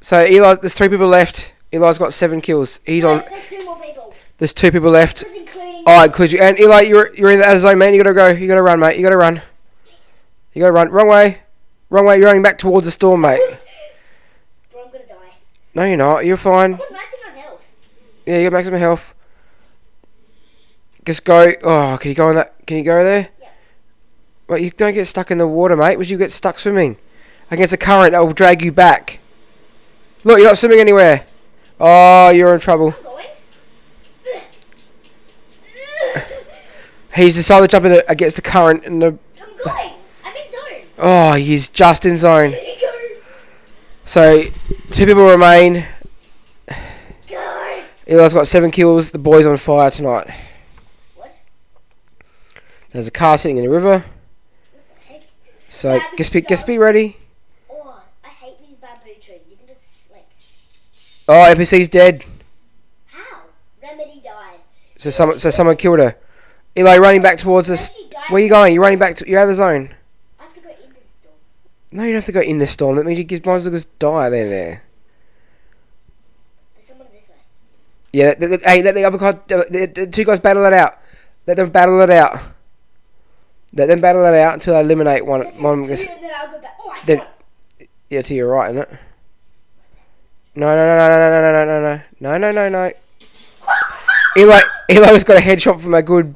So 0.00 0.24
Eli, 0.24 0.54
there's 0.56 0.74
three 0.74 0.88
people 0.88 1.08
left. 1.08 1.52
Eli's 1.72 1.98
got 1.98 2.12
seven 2.12 2.40
kills. 2.40 2.80
He's 2.84 3.04
on. 3.04 3.22
There's 3.28 3.48
two 3.48 3.64
more 3.64 3.80
people. 3.80 4.14
There's 4.38 4.52
two 4.52 4.70
people 4.70 4.90
left. 4.90 5.24
Oh, 5.86 5.92
I 5.92 6.04
include 6.04 6.32
you. 6.32 6.40
And 6.40 6.58
Eli, 6.58 6.82
you're 6.82 7.14
you're 7.14 7.30
in 7.30 7.38
the 7.38 7.48
other 7.48 7.58
zone, 7.58 7.78
man. 7.78 7.94
You 7.94 8.02
gotta 8.02 8.14
go. 8.14 8.28
You 8.28 8.46
gotta 8.46 8.62
run, 8.62 8.78
mate. 8.78 8.96
You 8.96 9.02
gotta 9.02 9.16
run. 9.16 9.40
You 10.52 10.60
gotta 10.60 10.72
run. 10.72 10.90
Wrong 10.90 11.08
way. 11.08 11.38
Wrong 11.90 12.04
way. 12.04 12.18
You're 12.18 12.26
running 12.26 12.42
back 12.42 12.58
towards 12.58 12.86
the 12.86 12.90
storm, 12.90 13.22
mate. 13.22 13.40
Bro, 14.70 14.84
I'm 14.84 14.92
gonna 14.92 15.06
die. 15.06 15.36
No, 15.74 15.84
you're 15.84 15.96
not. 15.96 16.26
You're 16.26 16.36
fine. 16.36 16.74
I'm 16.74 16.80
on 16.80 16.92
maximum 16.92 17.34
health. 17.36 17.74
Yeah, 18.28 18.36
you 18.36 18.50
got 18.50 18.58
maximum 18.58 18.78
health. 18.78 19.14
Just 21.06 21.24
go. 21.24 21.54
Oh, 21.62 21.96
can 21.98 22.10
you 22.10 22.14
go 22.14 22.28
on 22.28 22.34
that? 22.34 22.66
Can 22.66 22.76
you 22.76 22.84
go 22.84 23.02
there? 23.02 23.30
Yeah. 23.40 23.48
Wait, 24.48 24.62
you 24.62 24.70
don't 24.70 24.92
get 24.92 25.06
stuck 25.06 25.30
in 25.30 25.38
the 25.38 25.48
water, 25.48 25.74
mate. 25.74 25.96
Would 25.96 26.10
you 26.10 26.18
get 26.18 26.30
stuck 26.30 26.58
swimming 26.58 26.98
against 27.50 27.72
a 27.72 27.78
current 27.78 28.12
that 28.12 28.18
will 28.18 28.34
drag 28.34 28.60
you 28.60 28.70
back? 28.70 29.20
Look, 30.24 30.40
you're 30.40 30.46
not 30.46 30.58
swimming 30.58 30.78
anywhere. 30.78 31.24
Oh, 31.80 32.28
you're 32.28 32.52
in 32.52 32.60
trouble. 32.60 32.94
I'm 32.98 33.02
going. 33.02 33.26
He's 37.14 37.34
decided 37.34 37.70
to 37.70 37.72
jump 37.72 37.86
in 37.86 37.92
the, 37.92 38.10
against 38.10 38.36
the 38.36 38.42
current, 38.42 38.84
and 38.84 39.00
the 39.00 39.06
I'm 39.40 39.56
going. 39.64 39.92
I'm 40.22 40.36
in 40.36 40.52
zone. 40.52 40.90
oh, 40.98 41.32
he's 41.32 41.70
just 41.70 42.04
in 42.04 42.18
zone. 42.18 42.50
Go. 42.80 42.92
So, 44.04 44.44
two 44.90 45.06
people 45.06 45.24
remain. 45.24 45.86
Eli's 48.08 48.32
got 48.32 48.46
seven 48.46 48.70
kills. 48.70 49.10
The 49.10 49.18
boy's 49.18 49.46
on 49.46 49.58
fire 49.58 49.90
tonight. 49.90 50.30
What? 51.14 51.30
There's 52.90 53.06
a 53.06 53.10
car 53.10 53.36
sitting 53.36 53.58
in 53.58 53.64
the 53.64 53.70
river. 53.70 54.02
Heck. 55.06 55.22
So, 55.68 56.00
just 56.16 56.32
be, 56.32 56.40
just 56.40 56.66
be 56.66 56.78
ready. 56.78 57.18
Oh, 57.70 58.02
I 58.24 58.28
hate 58.28 58.56
these 58.66 58.76
bamboo 58.78 59.20
trees. 59.20 59.40
You 59.50 59.56
can 59.56 59.66
just 59.66 60.10
like. 60.10 60.26
Oh, 61.28 61.54
NPC's 61.54 61.90
dead. 61.90 62.24
How? 63.08 63.42
Remedy 63.82 64.22
died. 64.24 64.60
So 64.96 65.10
someone, 65.10 65.38
so 65.38 65.50
someone 65.50 65.76
killed 65.76 65.98
her. 65.98 66.16
Eli 66.78 66.96
running 66.96 67.20
back 67.20 67.36
towards 67.36 67.70
us. 67.70 67.90
Where 68.30 68.40
are 68.40 68.44
you 68.44 68.48
going? 68.48 68.72
You're 68.72 68.82
running 68.82 68.98
back. 68.98 69.16
To, 69.16 69.28
you're 69.28 69.38
out 69.38 69.44
of 69.44 69.48
the 69.48 69.54
zone. 69.54 69.94
I 70.40 70.44
have 70.44 70.54
to 70.54 70.60
go 70.60 70.70
in 70.70 70.94
this 70.94 71.12
door. 71.22 71.32
No, 71.92 72.02
you 72.04 72.08
don't 72.10 72.16
have 72.16 72.26
to 72.26 72.32
go 72.32 72.40
in 72.40 72.58
the 72.58 72.66
storm. 72.66 72.96
That 72.96 73.04
means 73.04 73.18
you 73.18 73.26
might 73.44 73.54
as 73.56 73.64
well 73.64 73.74
just 73.74 73.98
die 73.98 74.30
then. 74.30 74.48
There. 74.48 74.82
There's 76.74 76.86
someone 76.86 77.08
this 77.12 77.28
way. 77.28 77.34
Yeah. 78.18 78.34
The, 78.34 78.46
the, 78.48 78.58
hey, 78.58 78.82
let 78.82 78.94
the 78.94 79.04
other 79.04 79.18
guy. 79.18 79.28
Uh, 79.30 79.62
the, 79.70 79.90
the 79.94 80.06
two 80.06 80.24
guys 80.24 80.40
battle 80.40 80.64
it 80.64 80.72
out. 80.72 80.98
Let 81.46 81.56
them 81.56 81.70
battle 81.70 82.00
it 82.00 82.10
out. 82.10 82.38
Let 83.74 83.86
them 83.86 84.00
battle 84.00 84.24
it 84.24 84.34
out 84.34 84.54
until 84.54 84.74
I 84.76 84.80
eliminate 84.80 85.24
one. 85.24 85.40
Let's 85.44 85.58
One. 85.60 85.82
do 85.82 85.94
then 85.94 86.30
I'll 86.34 86.50
go 86.50 86.60
back. 86.60 86.76
Oh, 86.80 86.90
I 86.90 87.00
Then- 87.04 87.22
Yeah, 88.10 88.22
to 88.22 88.34
your 88.34 88.48
right, 88.48 88.70
isn't 88.70 88.82
it? 88.82 88.98
No, 90.54 90.66
no, 90.74 90.86
no, 90.86 90.96
no, 90.96 91.08
no, 91.08 91.18
no, 91.30 91.40
no, 91.40 91.64
no, 91.64 91.80
no, 91.80 92.02
no, 92.20 92.38
no, 92.38 92.50
no, 92.52 92.68
no. 92.68 92.88
No 92.88 92.92
Eli, 94.36 94.60
Eli's 94.88 95.24
got 95.24 95.36
a 95.36 95.40
headshot 95.40 95.80
from 95.80 95.94
a 95.94 96.02
good. 96.02 96.34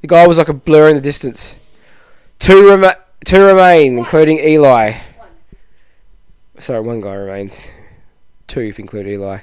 The 0.00 0.06
guy 0.06 0.26
was 0.26 0.38
like 0.38 0.48
a 0.48 0.54
blur 0.54 0.88
in 0.90 0.94
the 0.94 1.00
distance. 1.00 1.56
Two 2.38 2.68
rema- 2.70 2.98
two 3.24 3.42
remain, 3.44 3.98
including 3.98 4.38
Eli. 4.38 4.92
One. 5.16 5.28
Sorry, 6.58 6.80
one 6.80 7.00
guy 7.00 7.14
remains. 7.14 7.72
Two 8.46 8.60
if 8.60 8.78
you 8.78 8.82
include 8.82 9.08
Eli. 9.08 9.40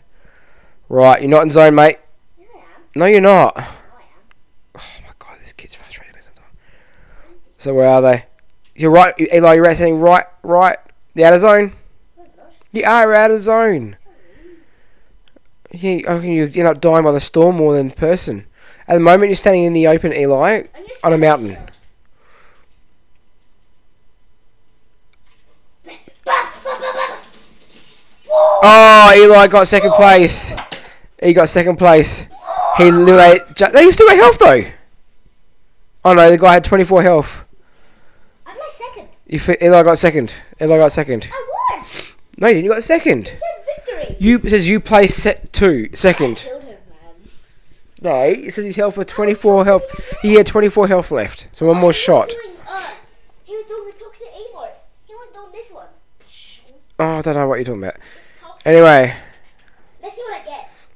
Right, 0.88 1.22
you're 1.22 1.32
not 1.32 1.44
in 1.44 1.50
zone, 1.50 1.76
mate. 1.76 1.98
Yeah, 2.38 2.46
No, 2.96 3.06
you're 3.06 3.22
not. 3.22 3.54
Oh, 3.58 3.62
am. 3.62 3.68
Oh 4.76 5.00
my 5.02 5.14
god, 5.18 5.40
this 5.40 5.54
kid's 5.54 5.76
frustrating 5.76 6.14
me 6.16 6.22
sometimes. 6.22 6.52
So 7.58 7.74
where 7.74 7.88
are 7.88 8.02
they? 8.02 8.26
You're 8.76 8.92
right, 8.92 9.14
Eli. 9.20 9.54
You're 9.56 9.74
saying 9.76 10.00
right, 10.00 10.26
right. 10.44 10.78
The 11.16 11.24
outer 11.24 11.40
zone. 11.40 11.72
I'm. 12.20 12.32
You 12.72 12.84
are 12.84 13.14
out 13.14 13.32
of 13.32 13.42
zone. 13.42 13.98
Yeah, 15.72 16.20
you 16.22 16.44
end 16.44 16.68
up 16.68 16.82
dying 16.82 17.04
by 17.04 17.12
the 17.12 17.20
storm 17.20 17.58
more 17.58 17.74
than 17.74 17.90
person? 17.92 18.46
At 18.88 18.94
the 18.94 19.00
moment, 19.00 19.30
you're 19.30 19.36
standing 19.36 19.64
in 19.64 19.74
the 19.74 19.88
open, 19.88 20.14
Eli, 20.14 20.64
on 21.04 21.14
a 21.14 21.18
mountain. 21.18 21.58
Oh, 28.68 29.14
Eli 29.16 29.48
got 29.48 29.68
second 29.68 29.92
place. 29.92 30.52
He 31.26 31.34
got 31.34 31.50
second 31.50 31.78
place. 31.78 32.28
He 32.78 32.88
eliminated. 32.88 33.56
Ju- 33.56 33.66
they 33.74 33.90
still 33.92 34.08
got 34.08 34.16
health 34.18 34.40
though. 34.40 34.64
Oh 36.06 36.14
no, 36.14 36.30
the 36.30 36.38
guy 36.38 36.54
had 36.54 36.64
24 36.64 37.02
health. 37.02 37.46
I'm 38.46 38.56
like 38.58 38.72
second. 38.74 39.08
You 39.28 39.40
fi- 39.40 39.58
Eli 39.62 39.84
got 39.84 39.98
second. 39.98 40.34
Eli 40.62 40.78
got 40.78 40.92
second. 40.92 41.28
I 41.32 41.76
won. 41.78 41.86
No, 42.38 42.48
you 42.48 42.54
didn't. 42.56 42.66
You 42.66 42.72
got 42.72 42.84
second. 42.84 43.28
It 43.28 43.40
said 43.40 43.86
victory. 43.98 44.16
You 44.20 44.38
it 44.44 44.50
says 44.50 44.70
you 44.70 44.80
placed 44.80 45.22
set 45.24 45.52
two 45.52 45.90
second. 45.96 46.44
I 46.46 46.50
killed 46.50 46.64
him, 46.64 46.78
man. 46.90 47.14
No, 48.02 48.16
it 48.24 48.52
says 48.54 48.66
his 48.66 48.76
health 48.76 48.96
for 48.96 49.04
24 49.04 49.66
health. 49.66 49.84
He 50.22 50.34
had 50.36 50.46
24 50.46 50.88
health 50.88 51.10
left. 51.12 51.48
So 51.54 51.66
one 51.66 51.78
more 51.78 51.84
He 51.86 51.88
was 51.88 51.96
shot. 51.98 52.30
doing, 52.30 52.56
uh, 52.70 52.84
he 53.46 53.56
was 53.56 53.66
doing 53.66 53.86
the 53.92 54.04
toxic 54.04 54.28
emote. 54.28 54.70
He 55.08 55.14
was 55.16 55.30
doing 55.34 55.52
this 55.54 55.72
one. 55.72 55.88
Oh, 57.00 57.18
I 57.18 57.22
don't 57.24 57.34
know 57.36 57.48
what 57.48 57.56
you're 57.56 57.66
talking 57.66 57.82
about. 57.84 57.96
It's 57.96 58.42
toxic. 58.42 58.68
Anyway. 58.68 59.14
Let's 60.04 60.16
see 60.16 60.22
what 60.22 60.42
I 60.42 60.46
get. 60.46 60.55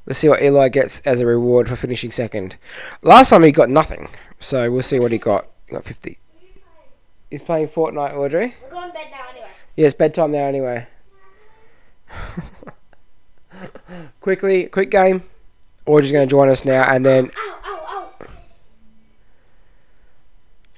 Let's 0.09 0.17
see 0.17 0.27
what 0.27 0.41
Eli 0.41 0.69
gets 0.69 1.01
as 1.01 1.21
a 1.21 1.25
reward 1.27 1.69
for 1.69 1.75
finishing 1.75 2.09
second. 2.09 2.57
Last 3.03 3.29
time 3.29 3.43
he 3.43 3.51
got 3.51 3.69
nothing, 3.69 4.09
so 4.39 4.71
we'll 4.71 4.81
see 4.81 4.99
what 4.99 5.11
he 5.11 5.19
got. 5.19 5.47
He 5.67 5.73
got 5.75 5.85
50. 5.85 6.17
He's 7.29 7.43
playing 7.43 7.67
Fortnite, 7.67 8.15
Audrey. 8.15 8.55
We're 8.63 8.71
going 8.71 8.87
to 8.89 8.93
bed 8.93 9.07
now 9.11 9.27
anyway. 9.29 9.47
Yeah, 9.77 9.85
it's 9.85 9.93
bedtime 9.93 10.31
now 10.31 10.45
anyway. 10.45 10.87
Quickly, 14.19 14.65
quick 14.65 14.89
game. 14.89 15.21
Audrey's 15.85 16.11
going 16.11 16.27
to 16.27 16.31
join 16.31 16.49
us 16.49 16.65
now, 16.65 16.83
and 16.91 17.05
then 17.05 17.29
Ow, 17.37 17.59
ow, 17.65 17.85
ow. 18.21 18.27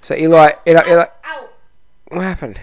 so 0.02 0.14
Eli, 0.16 0.52
Eli, 0.68 0.82
Eli 0.90 1.06
Ow. 1.26 1.50
what 2.10 2.22
happened? 2.22 2.60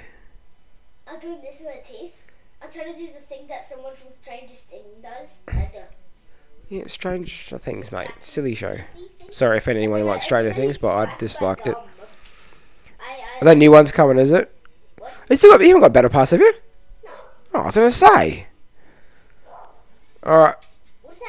I'm 1.06 1.18
doing 1.20 1.40
this 1.40 1.60
in 1.60 1.66
my 1.66 1.76
teeth. 1.82 2.14
I'm 2.62 2.70
trying 2.70 2.92
to 2.92 2.98
do 2.98 3.06
the 3.06 3.20
thing 3.20 3.46
that 3.48 3.66
someone 3.66 3.94
from 3.96 4.08
Strangest 4.22 4.64
Thing 4.68 4.82
does. 5.02 5.38
Like 5.46 5.72
the- 5.72 5.87
Yeah, 6.68 6.84
Strange 6.86 7.48
Things, 7.48 7.90
mate. 7.92 8.10
Silly 8.18 8.54
show. 8.54 8.76
Sorry 9.30 9.56
if 9.58 9.68
anyone 9.68 10.04
likes 10.04 10.26
Stranger 10.26 10.52
Things, 10.52 10.76
but 10.78 10.94
I 10.94 11.14
disliked 11.16 11.66
it. 11.66 11.76
Are 11.76 13.44
there 13.44 13.54
new 13.54 13.70
ones 13.70 13.92
coming? 13.92 14.18
Is 14.18 14.32
it? 14.32 14.54
You 15.30 15.36
still 15.36 15.50
got? 15.50 15.60
You 15.60 15.68
haven't 15.68 15.82
got 15.82 15.92
Battle 15.92 16.10
Pass, 16.10 16.32
have 16.32 16.40
you? 16.40 16.52
No. 17.04 17.10
Oh, 17.54 17.60
I 17.60 17.64
was 17.66 17.74
gonna 17.76 17.90
say. 17.90 18.46
All 20.22 20.38
right. 20.38 20.54
What's 21.02 21.20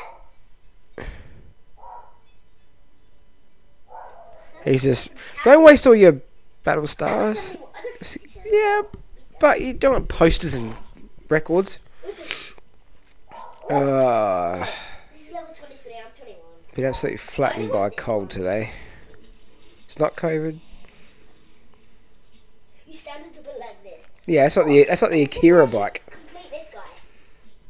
that? 0.98 1.06
He's 4.66 4.84
just 4.84 5.10
don't 5.44 5.64
waste 5.64 5.86
all 5.88 5.96
your 5.96 6.20
battle 6.64 6.88
stars. 6.88 7.56
I 7.56 7.60
got 7.84 7.94
67. 7.94 8.52
Yeah, 8.52 8.82
but 9.40 9.62
you 9.62 9.74
don't 9.74 9.94
want 9.94 10.08
posters 10.10 10.54
and 10.56 10.74
records. 11.30 11.80
Uh, 13.70 14.66
This 15.14 15.28
is 15.28 15.32
level 15.34 15.54
23. 15.56 15.94
I'm 15.96 16.12
21. 16.18 16.38
Been 16.80 16.88
absolutely 16.88 17.18
flattened 17.18 17.70
by 17.74 17.88
a 17.88 17.92
cold 17.92 18.30
today. 18.30 18.72
It's 19.84 20.00
not 20.00 20.16
COVID. 20.16 20.58
You 22.88 22.94
stand 22.94 23.26
a 23.38 23.42
bit 23.42 23.54
like 23.60 23.84
this. 23.84 24.08
Yeah, 24.26 24.44
that's 24.44 24.56
not 24.56 24.66
the 24.68 24.86
that's 24.86 25.02
not 25.02 25.12
the 25.12 25.24
Akira 25.24 25.68
bike. 25.68 26.04
Complete 26.10 26.50
this 26.52 26.70
guy. 26.74 26.80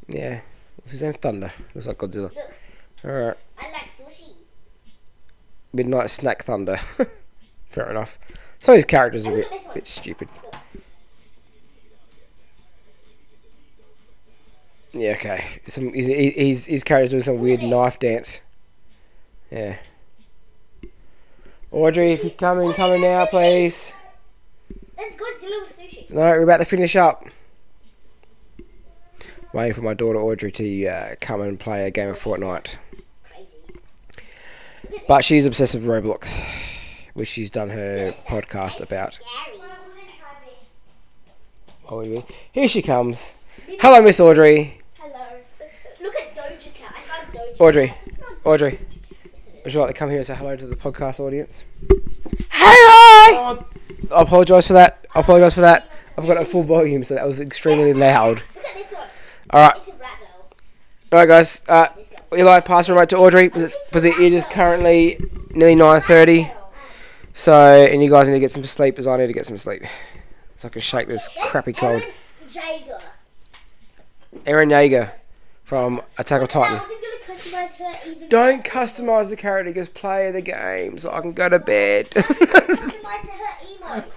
Yeah, 0.06 0.42
what's 0.76 0.92
his 0.92 1.02
name? 1.02 1.14
Thunder. 1.14 1.50
Looks 1.74 1.88
like 1.88 1.98
Godzilla. 1.98 2.32
Look, 2.32 2.54
All 3.04 3.10
right, 3.10 3.36
I 3.58 3.72
like 3.72 3.90
sushi. 3.90 4.34
Midnight 5.72 6.08
Snack 6.08 6.44
Thunder. 6.44 6.76
Fair 7.68 7.90
enough. 7.90 8.16
Some 8.60 8.74
of 8.74 8.76
his 8.76 8.84
characters 8.84 9.26
are 9.26 9.32
a 9.32 9.36
bit 9.36 9.44
look 9.46 9.52
at 9.52 9.58
this 9.58 9.66
one. 9.66 9.74
bit 9.74 9.86
stupid. 9.88 10.28
Look. 10.44 10.54
Yeah, 14.92 15.12
okay. 15.12 15.60
Some 15.66 15.92
he's, 15.92 16.06
he's 16.06 16.66
his 16.66 16.84
character's 16.84 17.10
doing 17.10 17.22
some 17.24 17.38
weird 17.40 17.64
knife 17.64 17.98
dance. 17.98 18.40
Yeah. 19.50 19.76
Audrey, 21.72 22.12
if 22.12 22.24
you 22.24 22.30
come 22.30 22.60
in, 22.60 22.72
come 22.72 22.92
in 22.92 23.00
now, 23.02 23.26
please. 23.26 23.94
That's 24.96 25.14
Godzilla 25.14 25.62
with 25.62 25.78
sushi. 25.78 26.10
No, 26.10 26.20
we're 26.20 26.42
about 26.42 26.58
to 26.58 26.64
finish 26.64 26.96
up. 26.96 27.24
Waiting 29.52 29.74
for 29.74 29.82
my 29.82 29.94
daughter 29.94 30.20
Audrey 30.20 30.50
to 30.52 30.86
uh, 30.86 31.14
come 31.20 31.40
and 31.40 31.58
play 31.58 31.86
a 31.86 31.90
game 31.90 32.08
of 32.08 32.18
Fortnite. 32.20 32.76
Crazy. 33.24 33.48
Look 34.90 35.00
at 35.02 35.08
But 35.08 35.24
she's 35.24 35.46
obsessed 35.46 35.74
with 35.74 35.84
Roblox, 35.84 36.40
which 37.14 37.28
she's 37.28 37.50
done 37.50 37.70
her 37.70 38.14
podcast 38.28 38.80
about. 38.80 39.14
Scary. 39.14 39.58
Audrey. 41.88 42.24
Here 42.52 42.68
she 42.68 42.82
comes. 42.82 43.34
Hello, 43.80 44.00
Miss 44.00 44.20
Audrey. 44.20 44.78
Hello. 44.96 45.26
Look 46.00 46.14
at 46.14 46.36
Doja 46.36 46.72
Cat. 46.74 46.94
I 46.96 47.00
found 47.24 47.32
Doja 47.36 47.60
Audrey. 47.60 47.86
Cat. 47.88 47.96
Audrey, 48.44 48.70
Yes, 48.70 48.80
it 48.80 48.86
is. 48.86 48.99
Would 49.64 49.74
you 49.74 49.80
like 49.80 49.90
to 49.90 49.98
come 49.98 50.08
here 50.08 50.18
and 50.18 50.26
say 50.26 50.34
hello 50.34 50.56
to 50.56 50.66
the 50.66 50.76
podcast 50.76 51.20
audience? 51.20 51.64
Hello! 52.50 53.64
I 54.14 54.22
apologise 54.22 54.66
for 54.66 54.72
that. 54.74 55.06
I 55.14 55.20
apologise 55.20 55.54
for 55.54 55.60
that. 55.60 55.90
I've 56.16 56.26
got 56.26 56.38
at 56.38 56.46
full 56.46 56.62
volume, 56.62 57.04
so 57.04 57.14
that 57.14 57.26
was 57.26 57.40
extremely 57.40 57.92
loud. 57.92 58.42
Look 58.54 58.64
at 58.66 58.74
this 58.74 58.92
one. 58.92 59.08
Alright, 59.52 59.76
It's 59.76 59.88
a 59.88 59.92
rat 59.92 60.10
though. 61.10 61.16
alright, 61.16 61.28
guys. 61.28 61.64
Uh, 61.68 61.88
Eli, 62.34 62.60
pass 62.60 62.86
the 62.86 62.94
remote 62.94 63.08
to 63.10 63.16
Audrey, 63.18 63.48
because 63.48 63.76
it 64.04 64.18
is 64.18 64.44
currently 64.46 65.18
nearly 65.50 65.74
nine 65.74 66.00
thirty. 66.00 66.50
So, 67.34 67.54
and 67.86 68.02
you 68.02 68.10
guys 68.10 68.28
need 68.28 68.34
to 68.34 68.40
get 68.40 68.50
some 68.50 68.64
sleep, 68.64 68.98
as 68.98 69.06
I 69.06 69.16
need 69.16 69.26
to 69.28 69.32
get 69.32 69.46
some 69.46 69.58
sleep, 69.58 69.82
so 70.56 70.68
I 70.68 70.70
can 70.70 70.80
shake 70.80 71.08
this 71.08 71.28
crappy 71.42 71.72
cold. 71.72 72.02
Eren 74.46 74.70
Jaeger. 74.70 75.12
From 75.64 76.02
Attack 76.18 76.42
on 76.42 76.48
Titan. 76.48 76.80
Now, 77.52 77.68
they're 77.68 77.78
gonna 77.78 77.92
customize 77.92 78.04
her 78.04 78.10
even 78.10 78.28
Don't 78.28 78.64
customize 78.64 79.30
the 79.30 79.36
character, 79.36 79.72
just 79.72 79.94
play 79.94 80.30
the 80.30 80.40
game 80.40 80.98
so 80.98 81.10
I 81.12 81.20
can 81.20 81.32
go 81.32 81.48
to 81.48 81.58
bed. 81.58 82.08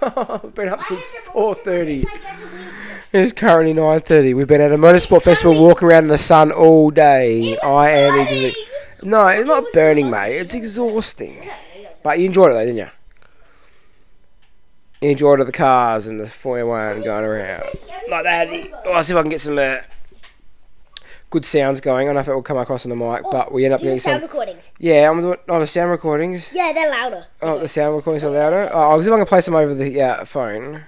I've 0.01 0.53
been 0.55 0.69
up 0.69 0.83
since 0.83 1.03
is 1.03 1.13
it 1.13 1.35
all 1.35 1.55
4:30. 1.55 2.03
If 2.03 2.09
I 2.09 2.17
go 2.17 2.19
to 2.19 2.25
Weeble? 2.25 2.73
It's 3.13 3.33
currently 3.33 3.73
9:30. 3.73 4.35
We've 4.35 4.47
been 4.47 4.61
at 4.61 4.71
a 4.71 4.77
motorsport 4.77 5.23
festival, 5.23 5.61
walking 5.61 5.87
around 5.87 6.03
in 6.05 6.09
the 6.09 6.17
sun 6.17 6.51
all 6.51 6.91
day. 6.91 7.57
I 7.59 7.89
am 7.89 8.19
exhausted. 8.19 8.55
No, 9.03 9.27
it's 9.27 9.47
not 9.47 9.65
burning, 9.73 10.09
mate. 10.09 10.35
It's 10.37 10.53
exhausting. 10.53 11.49
But 12.03 12.19
you 12.19 12.25
enjoyed 12.25 12.51
it 12.51 12.53
though, 12.53 12.65
didn't 12.65 12.77
you? 12.77 12.89
You 15.01 15.09
enjoyed 15.11 15.39
all 15.39 15.45
the 15.45 15.51
cars 15.51 16.07
and 16.07 16.19
the 16.19 16.27
Formula 16.27 16.69
One 16.69 17.03
going 17.03 17.25
around 17.25 17.65
like 18.09 18.23
that. 18.23 18.83
Oh, 18.85 18.91
I'll 18.91 19.03
see 19.03 19.13
if 19.13 19.17
I 19.17 19.21
can 19.21 19.29
get 19.29 19.41
some 19.41 19.57
uh, 19.57 19.77
good 21.33 21.45
sounds 21.45 21.81
going. 21.81 22.05
I 22.05 22.09
don't 22.09 22.13
know 22.13 22.21
if 22.21 22.27
it 22.27 22.33
will 22.35 22.43
come 22.43 22.57
across 22.57 22.85
on 22.85 22.91
the 22.91 22.95
mic, 22.95 23.23
but 23.31 23.51
we 23.51 23.65
end 23.65 23.73
up 23.73 23.81
getting 23.81 23.99
sound 23.99 24.21
some. 24.21 24.29
recordings? 24.29 24.71
Yeah, 24.77 25.09
I'm 25.09 25.19
doing 25.19 25.37
oh 25.49 25.59
the 25.59 25.65
sound 25.65 25.89
recordings. 25.89 26.51
Yeah, 26.53 26.71
they're 26.73 26.91
louder. 26.91 27.25
Oh, 27.41 27.57
the 27.57 27.67
sound 27.67 27.95
recordings 27.95 28.23
are 28.23 28.29
louder. 28.29 28.69
Oh, 28.71 28.91
I'll 28.91 29.01
see 29.01 29.07
if 29.07 29.13
I 29.13 29.17
can 29.17 29.25
play 29.25 29.41
some 29.41 29.55
over 29.55 29.73
the 29.73 29.99
uh, 29.99 30.25
phone. 30.25 30.85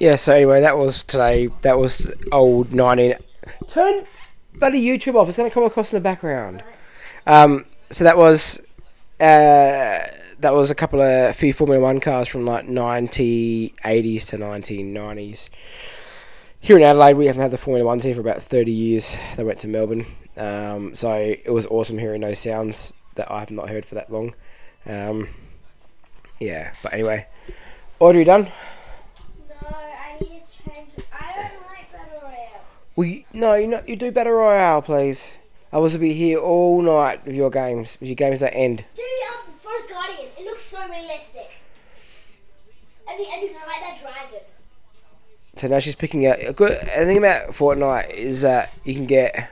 Yeah. 0.00 0.16
So 0.16 0.34
anyway, 0.34 0.62
that 0.62 0.76
was 0.76 1.04
today. 1.04 1.48
That 1.62 1.78
was 1.78 2.10
old 2.32 2.74
19. 2.74 3.14
Turn 3.68 4.04
bloody 4.54 4.84
YouTube 4.84 5.14
off. 5.14 5.28
It's 5.28 5.36
going 5.36 5.48
to 5.48 5.54
come 5.54 5.62
across 5.62 5.92
in 5.92 5.98
the 5.98 6.02
background. 6.02 6.64
Um. 7.26 7.64
So 7.90 8.02
that 8.02 8.16
was. 8.16 8.60
Uh, 9.20 10.00
that 10.40 10.54
was 10.54 10.70
a 10.70 10.74
couple 10.74 11.00
of 11.00 11.30
a 11.30 11.32
few 11.32 11.52
Formula 11.52 11.82
One 11.82 12.00
cars 12.00 12.26
from 12.28 12.44
like 12.44 12.66
1980s 12.66 14.26
to 14.28 14.38
1990s. 14.38 15.50
Here 16.60 16.76
in 16.76 16.82
Adelaide, 16.82 17.14
we 17.14 17.26
haven't 17.26 17.42
had 17.42 17.50
the 17.50 17.58
Formula 17.58 17.86
Ones 17.86 18.04
here 18.04 18.14
for 18.14 18.20
about 18.20 18.42
30 18.42 18.70
years. 18.70 19.16
They 19.36 19.44
went 19.44 19.58
to 19.60 19.68
Melbourne, 19.68 20.06
um, 20.36 20.94
so 20.94 21.12
it 21.12 21.50
was 21.50 21.66
awesome 21.66 21.98
hearing 21.98 22.20
those 22.20 22.38
sounds 22.38 22.92
that 23.14 23.30
I 23.30 23.40
have 23.40 23.50
not 23.50 23.68
heard 23.68 23.84
for 23.84 23.94
that 23.96 24.10
long. 24.12 24.34
Um, 24.86 25.28
yeah, 26.38 26.72
but 26.82 26.92
anyway, 26.92 27.26
Audrey, 27.98 28.24
done? 28.24 28.44
No, 28.44 29.68
I 29.68 30.16
need 30.20 30.42
to 30.48 30.62
change. 30.64 30.90
I 31.12 31.32
don't 31.34 31.66
like 31.66 31.92
Battle 31.92 32.20
Royale. 32.22 32.64
We 33.00 33.24
no, 33.32 33.54
you 33.54 33.66
know, 33.66 33.82
you 33.86 33.96
do 33.96 34.12
Battle 34.12 34.34
Royale, 34.34 34.82
please. 34.82 35.38
I 35.72 35.78
was 35.78 35.94
to 35.94 35.98
be 35.98 36.12
here 36.12 36.38
all 36.38 36.82
night 36.82 37.24
with 37.24 37.34
your 37.34 37.48
games. 37.48 37.96
With 37.98 38.10
your 38.10 38.14
games 38.14 38.40
that 38.40 38.54
end. 38.54 38.84
Do 38.94 39.02
um 39.02 39.54
Forest 39.62 39.88
Guardian. 39.88 40.28
It 40.38 40.44
looks 40.44 40.64
so 40.64 40.86
realistic. 40.86 41.50
And 43.08 43.18
you, 43.18 43.26
and 43.32 43.40
you 43.40 43.48
fight 43.54 43.80
that 43.80 43.98
dragon. 43.98 44.40
So 45.56 45.68
now 45.68 45.78
she's 45.78 45.96
picking 45.96 46.26
out. 46.26 46.46
A 46.46 46.52
good. 46.52 46.78
The 46.78 47.06
thing 47.06 47.16
about 47.16 47.52
Fortnite 47.52 48.10
is 48.10 48.42
that 48.42 48.70
you 48.84 48.94
can 48.94 49.06
get 49.06 49.48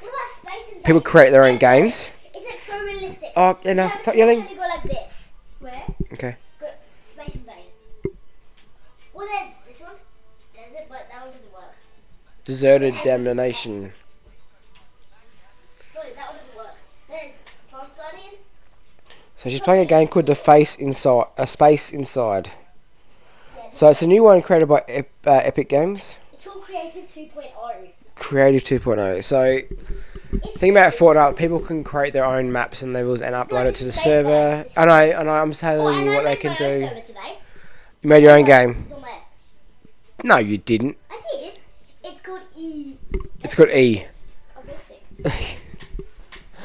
What 0.00 0.10
about 0.10 0.52
Space 0.52 0.84
people 0.84 1.00
create 1.00 1.30
their 1.30 1.44
own 1.44 1.56
games. 1.56 2.12
It's 2.34 2.44
like 2.44 2.60
so 2.60 2.78
realistic. 2.78 3.30
Oh, 3.34 3.58
enough! 3.64 3.94
You 3.94 4.02
Stop 4.02 4.16
yelling. 4.16 4.40
switch 4.40 4.50
and 4.50 4.58
you 4.58 4.62
go 4.62 4.68
like 4.68 4.82
this. 4.82 5.28
Where? 5.60 5.84
Okay. 6.12 6.36
Forest 12.44 13.04
damnation. 13.04 13.92
So 19.36 19.48
she's 19.50 19.60
playing 19.60 19.82
a 19.82 19.86
game 19.86 20.06
called 20.06 20.26
The 20.26 20.36
Face 20.36 20.76
Inside, 20.76 21.26
a 21.36 21.48
Space 21.48 21.92
Inside. 21.92 22.50
So 23.72 23.88
it's 23.88 24.00
a 24.00 24.06
new 24.06 24.22
one 24.22 24.40
created 24.40 24.68
by 24.68 24.84
Ep, 24.86 25.08
uh, 25.26 25.40
Epic 25.42 25.68
Games, 25.68 26.16
it's 26.32 26.44
called 26.44 26.62
Creative 26.62 27.04
oh. 27.04 27.40
2.0. 27.40 27.88
Creative 28.14 28.62
2.0. 28.62 29.24
So 29.24 29.60
think 30.58 30.70
about 30.70 30.92
Fortnite, 30.92 31.36
people 31.36 31.58
can 31.58 31.82
create 31.82 32.12
their 32.12 32.24
own 32.24 32.52
maps 32.52 32.82
and 32.82 32.92
levels 32.92 33.20
and 33.20 33.34
upload 33.34 33.66
it 33.66 33.74
to 33.76 33.84
the 33.84 33.90
server. 33.90 34.64
And 34.76 34.90
I, 34.90 35.04
and 35.06 35.28
I, 35.28 35.40
I'm 35.40 35.50
Oh, 35.50 35.54
telling 35.54 36.04
you 36.06 36.12
what 36.12 36.22
they 36.22 36.36
can 36.36 36.56
do. 36.56 36.88
You 38.02 38.08
made 38.08 38.22
your 38.22 38.32
own 38.36 38.44
game. 38.44 38.70
It's 38.84 38.92
on 38.92 39.02
there. 39.02 39.10
No, 40.22 40.36
you 40.36 40.58
didn't. 40.58 40.98
I 41.10 41.20
did. 41.32 41.51
It's 43.42 43.54
called 43.54 43.70
E. 43.70 44.04
It's 44.04 44.04
called 44.04 44.06
E. 44.06 44.06
I 44.56 44.62
built 44.62 44.78
it. 45.24 45.58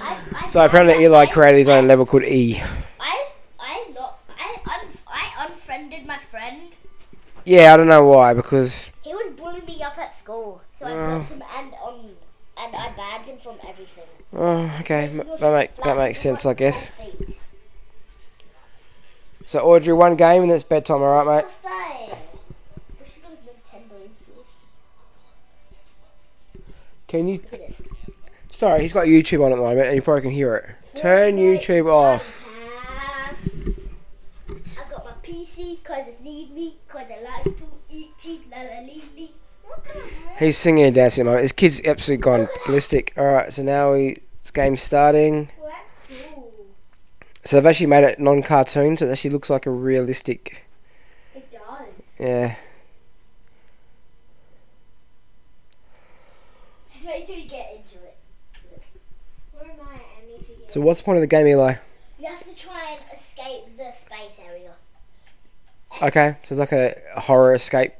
I, 0.01 0.17
I 0.35 0.45
So 0.47 0.63
apparently 0.65 1.03
Eli 1.03 1.25
created 1.27 1.57
his 1.57 1.69
own 1.69 1.87
level 1.87 2.05
called 2.05 2.23
E. 2.23 2.59
I 2.99 3.27
I 3.59 3.91
not 3.93 4.19
I 4.39 4.57
un, 4.65 4.87
I 5.07 5.45
unfriended 5.47 6.05
my 6.05 6.17
friend. 6.19 6.71
Yeah, 7.45 7.73
I 7.73 7.77
don't 7.77 7.87
know 7.87 8.05
why 8.05 8.33
because 8.33 8.91
He 9.03 9.13
was 9.13 9.31
bullying 9.33 9.65
me 9.65 9.81
up 9.81 9.97
at 9.97 10.11
school, 10.13 10.61
so 10.73 10.85
I 10.85 10.91
Oh. 10.91 10.95
blocked 11.17 11.29
him 11.31 11.43
and 11.57 11.73
on 11.81 12.09
and 12.59 12.75
I 12.75 12.89
banned 12.97 13.25
him 13.25 13.37
from 13.37 13.55
everything. 13.67 14.03
oh, 14.35 14.71
okay, 14.81 15.07
He 15.07 15.19
m- 15.19 15.27
was 15.27 15.39
that 15.41 15.53
make 15.53 15.75
that 15.77 15.95
makes 15.97 16.19
sense, 16.19 16.45
I 16.45 16.53
guess. 16.53 16.91
So 19.45 19.59
Audrey, 19.61 19.93
one 19.93 20.15
game 20.17 20.43
and 20.43 20.51
it's 20.51 20.63
bedtime, 20.65 21.01
all 21.01 21.23
right, 21.25 21.37
mate. 21.45 21.51
Can 27.07 27.27
you? 27.27 27.41
Sorry, 28.51 28.81
he's 28.81 28.91
got 28.91 29.05
YouTube 29.05 29.45
on 29.45 29.51
at 29.51 29.55
the 29.55 29.61
moment, 29.61 29.87
and 29.87 29.95
you 29.95 30.01
probably 30.01 30.23
can 30.23 30.31
hear 30.31 30.55
it. 30.55 30.97
Turn 30.97 31.37
YouTube 31.37 31.91
off. 31.91 32.49
I 34.49 34.89
got 34.89 35.05
my 35.05 35.11
PC 35.23 35.77
it's 35.89 36.19
need 36.19 36.53
me 36.53 36.75
because 36.87 37.09
I 37.11 37.21
like 37.21 37.57
to 37.57 37.63
eat 37.89 38.17
cheese. 38.17 38.41
La 38.51 38.57
la 38.57 38.81
lee 38.81 39.03
lee. 39.15 39.31
What 39.63 39.83
the 39.85 39.91
heck? 39.99 40.39
He's 40.39 40.57
singing 40.57 40.85
and 40.85 40.95
dancing 40.95 41.21
at 41.21 41.25
the 41.25 41.29
moment. 41.29 41.43
His 41.43 41.51
kid's 41.53 41.81
absolutely 41.85 42.23
gone 42.23 42.47
ballistic. 42.65 43.13
All 43.15 43.25
right, 43.25 43.53
so 43.53 43.63
now 43.63 43.93
we 43.93 44.17
this 44.41 44.51
game's 44.51 44.81
starting. 44.81 45.49
Well, 45.59 45.71
that's 45.71 45.93
cool. 46.33 46.53
So 47.43 47.57
they've 47.57 47.65
actually 47.65 47.87
made 47.87 48.03
it 48.03 48.19
non-cartoon, 48.19 48.97
so 48.97 49.05
it 49.05 49.11
actually 49.11 49.29
looks 49.29 49.49
like 49.49 49.65
a 49.65 49.71
realistic. 49.71 50.65
It 51.33 51.49
does. 51.51 52.15
Yeah. 52.19 52.55
Just 57.07 57.19
wait 57.19 57.27
till 57.27 57.37
you 57.37 57.49
get 57.49 57.71
into 57.71 58.05
it. 58.05 58.17
Where 59.53 59.63
am 59.63 59.77
I? 59.79 59.93
I 59.93 60.27
need 60.27 60.45
to 60.45 60.51
get. 60.51 60.69
So 60.69 60.81
what's 60.81 60.99
the 60.99 61.05
point 61.05 61.15
of 61.15 61.21
the 61.21 61.27
game, 61.27 61.47
Eli? 61.47 61.75
You 62.19 62.27
have 62.27 62.43
to 62.43 62.53
try 62.53 62.97
and 62.97 63.17
escape 63.17 63.77
the 63.77 63.93
space 63.93 64.37
area. 64.45 64.73
Okay, 66.01 66.35
so 66.43 66.53
it's 66.53 66.59
like 66.59 66.73
a, 66.73 66.97
a 67.15 67.21
horror 67.21 67.53
escape. 67.53 67.93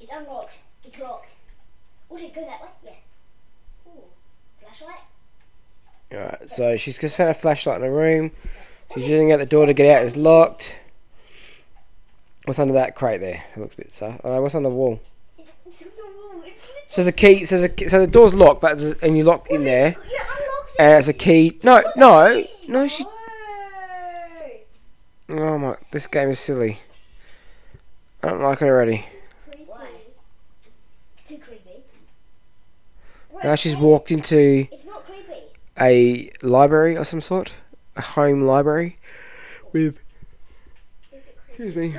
It's 0.00 0.10
unlocked. 0.10 0.54
It's 0.86 0.98
locked. 0.98 1.34
Should 2.10 2.22
it 2.22 2.34
go 2.34 2.40
that 2.40 2.62
way? 2.62 2.68
Yeah. 2.84 3.92
Ooh. 3.92 4.04
Flashlight? 4.62 5.00
All 6.12 6.18
right, 6.20 6.48
so 6.48 6.78
she's 6.78 6.98
just 6.98 7.18
found 7.18 7.28
a 7.28 7.34
flashlight 7.34 7.76
in 7.76 7.82
the 7.82 7.90
room. 7.90 8.30
She's 8.94 9.06
using 9.06 9.28
it. 9.28 9.36
The 9.36 9.44
door 9.44 9.66
to 9.66 9.74
get 9.74 9.98
out 9.98 10.02
is 10.02 10.16
locked. 10.16 10.80
What's 12.46 12.58
under 12.58 12.72
that 12.72 12.94
crate 12.94 13.20
there? 13.20 13.44
It 13.54 13.60
looks 13.60 13.74
a 13.74 13.76
bit 13.76 13.92
sus. 13.92 14.18
Oh, 14.24 14.34
no, 14.34 14.40
what's 14.40 14.54
on 14.54 14.62
the 14.62 14.70
wall? 14.70 14.98
It's, 15.36 15.50
it's 15.66 15.80
the 15.80 15.86
wall. 15.86 16.42
It's 16.42 16.62
literally. 16.62 16.83
So 16.94 17.02
there's 17.02 17.08
a 17.08 17.12
key. 17.12 17.44
So, 17.44 17.58
there's 17.58 17.72
a, 17.72 17.88
so 17.90 17.98
the 17.98 18.06
door's 18.06 18.34
locked, 18.34 18.60
but 18.60 18.80
and 19.02 19.16
you're 19.16 19.26
locked 19.26 19.48
in 19.48 19.64
there. 19.64 19.96
You're 20.08 20.20
unlocked. 20.20 20.78
And 20.78 20.86
uh, 20.86 20.90
there's 20.90 21.08
a 21.08 21.12
key. 21.12 21.58
No, 21.64 21.82
no, 21.96 22.44
no. 22.68 22.86
She. 22.86 23.04
Oh 25.28 25.58
my! 25.58 25.76
This 25.90 26.06
game 26.06 26.28
is 26.30 26.38
silly. 26.38 26.78
I 28.22 28.28
don't 28.28 28.42
like 28.42 28.62
it 28.62 28.66
already. 28.66 29.04
Creepy. 29.44 29.66
It's 31.18 31.28
too 31.28 31.38
creepy. 31.38 31.82
Now 33.42 33.56
she's 33.56 33.76
walked 33.76 34.12
into 34.12 34.68
It's 34.70 34.86
not 34.86 35.04
creepy. 35.04 35.50
a 35.80 36.30
library 36.46 36.96
of 36.96 37.08
some 37.08 37.20
sort, 37.20 37.54
a 37.96 38.02
home 38.02 38.42
library, 38.42 38.98
with. 39.72 39.98
Excuse 41.48 41.74
me. 41.74 41.96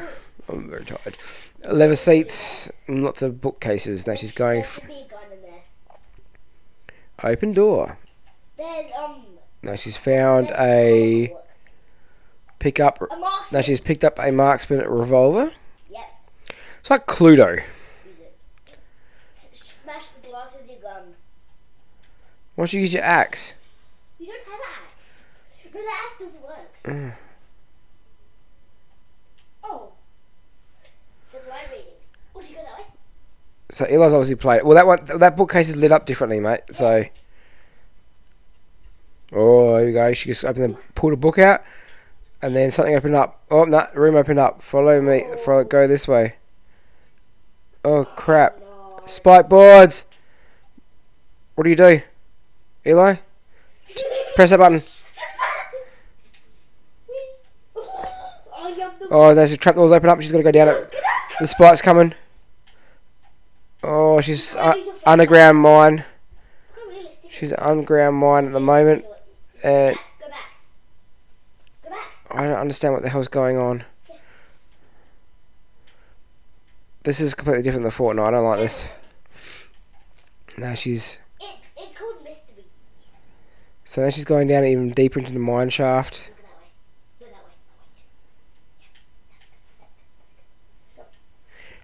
I'm 0.47 0.69
very 0.69 0.85
tired. 0.85 1.17
Leather 1.71 1.95
seats 1.95 2.71
and 2.87 3.03
lots 3.03 3.21
of 3.21 3.41
bookcases. 3.41 4.05
Now 4.07 4.15
she's 4.15 4.31
going. 4.31 4.61
F- 4.61 4.75
should 4.75 4.87
be 4.87 4.93
a 4.93 5.07
gun 5.09 5.19
in 5.31 5.41
there. 5.41 5.63
Open 7.31 7.53
door. 7.53 7.97
There's 8.57 8.91
um. 8.97 9.23
No, 9.63 9.75
she's 9.75 9.97
found 9.97 10.49
a 10.57 11.33
pickup. 12.59 13.01
A 13.01 13.15
marksman. 13.15 13.59
No, 13.59 13.61
she's 13.63 13.81
picked 13.81 14.03
up 14.03 14.19
a 14.19 14.31
marksman 14.31 14.87
revolver. 14.87 15.51
Yep. 15.89 16.05
It's 16.79 16.89
like 16.89 17.07
Cluedo. 17.07 17.55
Use 17.55 17.63
it. 18.19 18.37
S- 19.35 19.79
smash 19.81 20.07
the 20.09 20.27
glass 20.27 20.55
with 20.55 20.69
your 20.69 20.79
gun. 20.79 21.15
Why 22.55 22.61
don't 22.63 22.73
you 22.73 22.81
use 22.81 22.93
your 22.93 23.03
axe? 23.03 23.55
You 24.19 24.27
don't 24.27 24.37
have 24.45 24.53
an 24.53 24.59
axe. 24.85 25.73
No, 25.73 25.81
the 25.81 25.87
axe 25.87 26.19
doesn't 26.19 26.43
work. 26.43 26.83
Mm. 26.85 27.13
Oh. 29.63 29.91
So 31.27 31.39
light 31.49 31.67
reading. 31.71 31.85
Oh, 32.35 32.41
do 32.41 32.47
you 32.47 32.55
go 32.55 32.61
that 32.61 32.77
way? 32.79 32.85
So 33.69 33.85
Eli's 33.85 34.13
obviously 34.13 34.35
played. 34.35 34.63
Well, 34.63 34.75
that 34.75 34.87
one, 34.87 35.19
that 35.19 35.35
bookcase 35.35 35.69
is 35.69 35.77
lit 35.77 35.91
up 35.91 36.05
differently, 36.05 36.39
mate. 36.39 36.61
So. 36.71 37.03
Oh, 39.33 39.77
here 39.77 39.87
we 39.87 39.93
go. 39.93 40.13
She 40.13 40.29
just 40.29 40.45
opened, 40.45 40.75
the, 40.75 40.79
pulled 40.93 41.13
a 41.13 41.17
book 41.17 41.39
out, 41.39 41.63
and 42.41 42.55
then 42.55 42.71
something 42.71 42.95
opened 42.95 43.15
up. 43.15 43.41
Oh, 43.49 43.63
no, 43.63 43.87
room 43.95 44.15
opened 44.15 44.39
up. 44.39 44.61
Follow 44.61 45.01
me. 45.01 45.25
Follow, 45.43 45.63
go 45.63 45.87
this 45.87 46.07
way. 46.07 46.35
Oh 47.83 48.03
crap! 48.03 48.59
Spike 49.05 49.47
boards. 49.47 50.05
What 51.53 51.65
do 51.65 51.69
you 51.69 51.75
do, 51.75 52.01
Eli? 52.85 53.15
Press 54.35 54.49
that 54.49 54.57
button. 54.57 54.79
That's 54.79 55.37
fine. 55.37 55.79
Whee. 57.07 57.29
Oh, 57.75 59.07
Oh, 59.11 59.35
there's 59.35 59.51
a 59.51 59.57
trap 59.57 59.75
door's 59.75 59.91
open 59.91 60.09
up. 60.09 60.19
She's 60.19 60.31
got 60.31 60.39
to 60.39 60.43
go 60.43 60.51
down 60.51 60.69
it. 60.69 60.95
The 61.39 61.47
spike's 61.47 61.81
coming. 61.81 62.15
Oh, 63.87 64.19
she's 64.19 64.55
uh, 64.55 64.73
underground 65.05 65.59
mine. 65.59 65.97
Look 65.97 66.05
how 66.75 66.89
realistic. 66.89 67.31
She's 67.31 67.53
underground 67.53 68.15
mine 68.17 68.47
at 68.47 68.53
the 68.53 68.59
moment, 68.59 69.05
Go 69.61 69.69
and 69.69 69.95
back. 69.95 70.05
Go 70.21 70.29
back. 70.29 70.39
Go 71.83 71.89
back. 71.91 72.07
I 72.31 72.47
don't 72.47 72.57
understand 72.57 72.95
what 72.95 73.03
the 73.03 73.09
hell's 73.09 73.27
going 73.27 73.57
on. 73.57 73.83
This 77.03 77.19
is 77.19 77.35
completely 77.35 77.61
different 77.61 77.83
than 77.83 77.91
Fortnite. 77.91 78.25
I 78.27 78.31
don't 78.31 78.43
like 78.43 78.59
this. 78.59 78.87
Now 80.57 80.73
she's 80.73 81.19
It's 81.39 81.51
it's 81.77 81.95
called 81.95 82.23
mystery. 82.23 82.63
so 83.83 84.01
now 84.01 84.09
she's 84.09 84.25
going 84.25 84.47
down 84.47 84.63
even 84.65 84.89
deeper 84.89 85.19
into 85.19 85.31
the 85.31 85.37
mine 85.37 85.69
shaft. 85.69 86.31
Look 86.31 86.39
that 86.39 86.55
way. 86.57 86.69
Look 87.21 87.29
that 87.35 87.43
way. 87.45 87.51
That 90.95 91.03
way. 91.03 91.09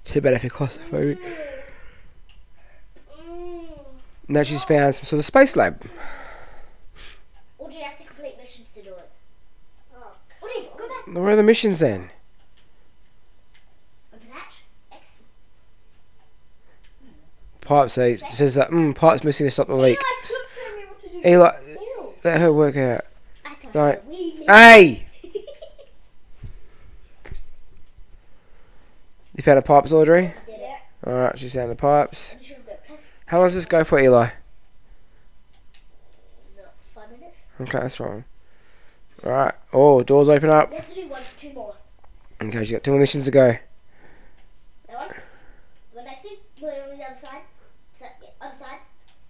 Too 0.06 0.22
bad 0.22 0.34
if 0.34 0.44
you're 0.44 0.50
claustrophobic. 0.50 1.20
Now 4.32 4.44
she's 4.44 4.64
found 4.64 4.96
some 4.96 5.04
sort 5.04 5.20
of 5.20 5.26
space 5.26 5.58
lab. 5.58 5.84
Or 7.58 7.70
do 7.70 7.76
you 7.76 7.84
have 7.84 7.98
to 7.98 8.06
complete 8.06 8.38
missions 8.38 8.70
to 8.76 8.82
do 8.82 8.92
it? 8.92 9.12
Oh. 9.94 10.14
Audrey, 10.42 10.70
go 10.78 10.88
back. 10.88 11.06
Where 11.18 11.32
are 11.32 11.36
the 11.36 11.44
missions 11.44 11.80
then? 11.80 12.10
Open 14.14 14.28
hatch. 14.32 14.54
X. 14.94 15.16
Pipe 17.60 17.90
says 17.90 18.24
says 18.30 18.56
that 18.56 18.70
mm, 18.70 18.96
pipe's 18.96 19.26
missing 19.26 19.48
to 19.48 19.52
stop 19.52 19.68
the 19.68 19.76
leak. 19.76 20.00
Eli, 20.00 20.16
stop 20.24 20.42
telling 20.56 20.78
me 20.80 20.86
what 20.88 21.00
to 21.02 21.10
do. 21.10 21.22
Eli, 21.28 21.52
let 22.24 22.40
her 22.40 22.54
work 22.54 22.78
it 22.78 23.00
out. 23.00 23.02
I 23.46 23.56
can't 23.56 23.74
Don't. 23.74 24.02
Hey, 24.48 25.08
you 29.36 29.44
found 29.44 29.58
the 29.58 29.62
pipes, 29.62 29.92
Audrey. 29.92 30.34
Did 30.46 30.56
it. 30.56 30.70
All 31.06 31.16
right, 31.16 31.38
she's 31.38 31.54
found 31.54 31.70
the 31.70 31.76
pipes. 31.76 32.38
You 32.40 32.46
should 32.46 32.66
go 32.66 32.72
press. 32.88 33.02
How 33.32 33.38
long 33.38 33.48
does 33.48 33.56
this 33.56 33.66
go 33.66 33.86
for, 33.86 33.98
Eli? 33.98 34.28
Five 36.94 37.12
minutes. 37.12 37.38
Okay, 37.62 37.80
that's 37.80 37.98
wrong. 38.02 38.26
All 39.24 39.32
right. 39.32 39.54
Oh, 39.72 40.04
doors 40.04 40.28
open 40.28 40.50
up. 40.50 40.70
Let's 40.70 40.92
do 40.92 41.08
one, 41.08 41.22
two 41.40 41.54
more. 41.54 41.76
Okay, 42.42 42.66
she 42.66 42.74
got 42.74 42.84
two 42.84 42.92
more 42.92 43.00
missions 43.00 43.24
to 43.24 43.32
go. 43.32 43.54
That 44.90 44.98
one. 44.98 45.08
The 45.92 45.96
one 45.96 46.06
next 46.08 46.24
to 46.24 46.28
you. 46.28 46.38
No, 46.62 46.68
on 46.68 46.98
the 46.98 47.06
other 47.06 47.16
side. 47.16 47.44
So, 47.98 48.06
yeah, 48.22 48.30
other 48.42 48.58
side. 48.58 48.80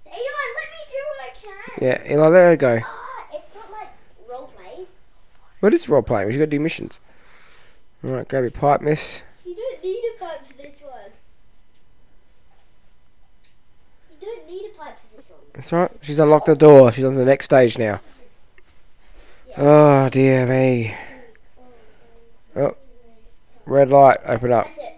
Eli, 0.07 0.15
let 0.17 0.67
me 0.71 0.81
do 0.89 0.97
what 1.05 1.21
I 1.21 1.29
can. 1.35 1.83
Yeah, 1.85 2.11
Eli, 2.11 2.27
let 2.27 2.41
her 2.41 2.57
go. 2.57 2.79
Ah, 2.83 3.27
it's 3.33 3.53
not 3.53 3.71
like 3.71 3.89
role 4.27 4.47
plays. 4.47 4.87
What 5.59 5.75
is 5.75 5.87
role 5.87 6.01
playing? 6.01 6.27
We've 6.27 6.39
got 6.39 6.45
to 6.45 6.47
do 6.47 6.59
missions. 6.59 7.01
All 8.03 8.09
right, 8.09 8.27
grab 8.27 8.41
your 8.45 8.49
pipe, 8.49 8.81
miss. 8.81 9.21
You 9.45 9.53
don't 9.55 9.83
need 9.83 10.03
a 10.15 10.19
pipe 10.19 10.47
for 10.47 10.53
this 10.53 10.81
one. 10.81 11.11
You 14.09 14.10
don't 14.27 14.49
need 14.49 14.65
a 14.65 14.77
pipe 14.77 14.97
for 14.99 15.17
this 15.17 15.29
one. 15.29 15.39
That's 15.53 15.71
right. 15.71 15.91
She's 16.01 16.19
unlocked 16.19 16.45
the 16.45 16.55
door. 16.55 16.91
She's 16.91 17.03
on 17.03 17.15
the 17.15 17.25
next 17.25 17.45
stage 17.45 17.77
now. 17.77 17.99
Oh 19.57 20.09
dear 20.09 20.47
me. 20.47 20.95
Oh, 22.55 22.75
red 23.65 23.89
light. 23.89 24.17
Open 24.25 24.51
up. 24.51 24.67
That's 24.67 24.77
it. 24.77 24.97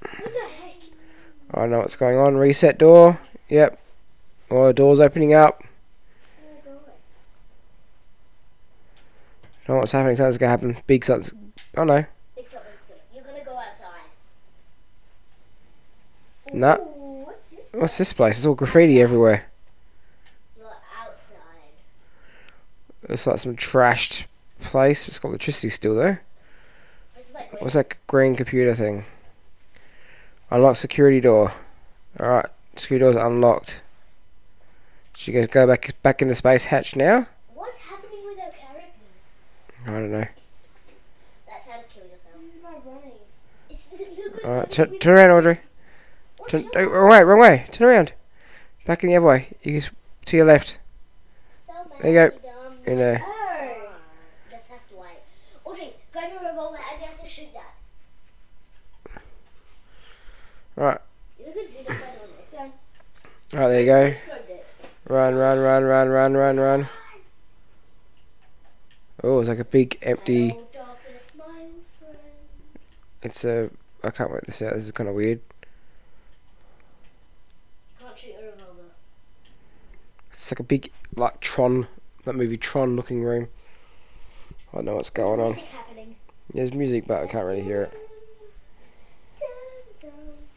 What 0.00 0.32
the 0.32 0.40
heck? 0.40 0.76
I 1.52 1.60
don't 1.60 1.70
know 1.70 1.78
what's 1.80 1.96
going 1.96 2.18
on. 2.18 2.36
Reset 2.36 2.78
door. 2.78 3.20
Yep. 3.48 3.78
Oh, 4.50 4.66
the 4.68 4.72
door's 4.72 5.00
opening 5.00 5.34
up. 5.34 5.62
Oh, 6.68 6.80
Don't 9.66 9.76
know 9.76 9.80
what's 9.80 9.92
happening. 9.92 10.16
Something's 10.16 10.38
gonna 10.38 10.50
happen. 10.50 10.76
Big 10.86 11.04
something's. 11.04 11.32
Oh 11.76 11.84
no. 11.84 12.04
Think 12.34 12.48
something's 12.48 12.86
gonna. 12.88 13.00
You're 13.14 13.24
gonna 13.24 13.44
go 13.44 13.56
outside. 13.56 13.88
Nah. 16.52 16.76
Ooh, 16.76 17.24
what's 17.24 17.48
this? 17.48 17.68
What's 17.72 17.98
this 17.98 18.12
place? 18.12 18.38
It's 18.38 18.46
all 18.46 18.54
graffiti 18.54 19.00
everywhere. 19.00 19.46
Not 20.58 20.82
outside. 21.00 21.36
It's 23.08 23.26
like 23.26 23.38
some 23.38 23.56
trashed 23.56 24.26
place. 24.60 25.08
It's 25.08 25.18
got 25.18 25.28
electricity 25.28 25.68
still 25.68 25.94
there. 25.94 26.22
It's 27.16 27.32
like 27.32 27.60
What's 27.60 27.74
that 27.74 27.94
green 28.06 28.36
computer 28.36 28.74
thing? 28.74 29.04
Unlock 30.50 30.76
security 30.76 31.20
door. 31.20 31.52
Alright, 32.18 32.46
security 32.74 33.04
door's 33.04 33.16
unlocked. 33.16 33.82
Should 35.14 35.34
you 35.34 35.40
guys 35.40 35.48
go 35.48 35.66
back 35.66 35.94
back 36.02 36.22
in 36.22 36.28
the 36.28 36.34
space 36.34 36.64
hatch 36.66 36.96
now? 36.96 37.26
What's 37.54 37.78
happening 37.78 38.24
with 38.26 38.38
our 38.38 38.50
character? 38.50 38.90
I 39.86 39.90
don't 39.90 40.10
know. 40.10 40.26
That's 41.46 41.68
how 41.68 41.76
to 41.76 41.84
kill 41.88 42.04
yourself. 42.04 42.34
This 42.40 42.54
is 42.54 42.62
my 42.62 42.70
running. 42.84 43.12
It's, 43.68 43.84
look 43.92 44.32
what's 44.32 44.44
Alright, 44.44 44.70
turn, 44.70 44.98
turn 44.98 45.18
around, 45.18 45.30
Audrey. 45.30 45.60
Turn, 46.50 46.68
oh, 46.74 46.84
wrong 46.84 47.10
way, 47.10 47.22
wrong 47.22 47.38
way. 47.40 47.66
Turn 47.70 47.86
around. 47.88 48.12
Back 48.84 49.04
in 49.04 49.10
the 49.10 49.16
other 49.16 49.26
way. 49.26 49.48
You 49.62 49.80
can, 49.80 49.90
to 50.24 50.36
your 50.36 50.46
left. 50.46 50.78
So 51.64 51.72
There 52.00 52.10
you 52.10 52.16
go. 52.18 52.30
dumb- 52.38 52.78
In 52.86 52.98
there. 52.98 53.24
Oh. 53.24 53.92
Just 54.50 54.70
have 54.70 54.88
to 54.88 54.96
wait. 54.96 55.18
Audrey, 55.64 55.94
grab 56.12 56.32
your 56.32 56.50
revolver 56.50 56.76
and 56.90 57.00
you 57.00 57.06
have 57.06 57.20
to 57.20 57.26
shoot 57.28 57.50
that. 57.54 59.22
Alright, 60.76 60.98
You 61.38 61.46
look 61.46 61.56
at 61.56 61.70
Zeno 61.70 61.84
by 61.84 61.94
doing 61.94 62.34
this. 62.40 62.52
Run. 62.58 62.72
alright, 63.54 63.70
there 63.70 63.80
you 63.80 63.86
go. 65.06 65.14
Run, 65.14 65.34
run, 65.36 65.58
run, 65.60 65.84
run, 65.84 66.08
run, 66.08 66.34
run, 66.34 66.56
run. 66.58 66.88
Oh, 69.22 69.38
it's 69.38 69.48
like 69.48 69.58
a 69.60 69.64
big 69.64 69.98
empty. 70.02 70.48
Hello, 70.50 70.66
darkness, 70.72 71.32
my 71.38 71.44
friend. 71.44 72.18
It's 73.22 73.44
a. 73.44 73.70
I 74.02 74.10
can't 74.10 74.30
work 74.30 74.46
this 74.46 74.62
out. 74.62 74.72
This 74.74 74.84
is 74.84 74.92
kind 74.92 75.08
of 75.10 75.14
weird. 75.14 75.40
Can't 78.00 78.16
shoot 78.18 78.34
a 78.40 78.44
revolver. 78.44 78.94
It's 80.32 80.50
like 80.52 80.60
a 80.60 80.64
big, 80.64 80.90
like 81.16 81.40
Tron, 81.40 81.86
that 82.24 82.34
movie 82.34 82.56
Tron 82.56 82.96
looking 82.96 83.22
room. 83.22 83.48
I 84.72 84.76
don't 84.76 84.84
know 84.84 84.96
what's 84.96 85.10
going 85.10 85.40
on. 85.40 85.54
Happening. 85.54 86.16
There's 86.52 86.72
music, 86.72 87.06
but 87.06 87.22
I 87.22 87.26
can't 87.26 87.46
really 87.46 87.62
hear 87.62 87.82
it. 87.82 87.94
No, 90.02 90.08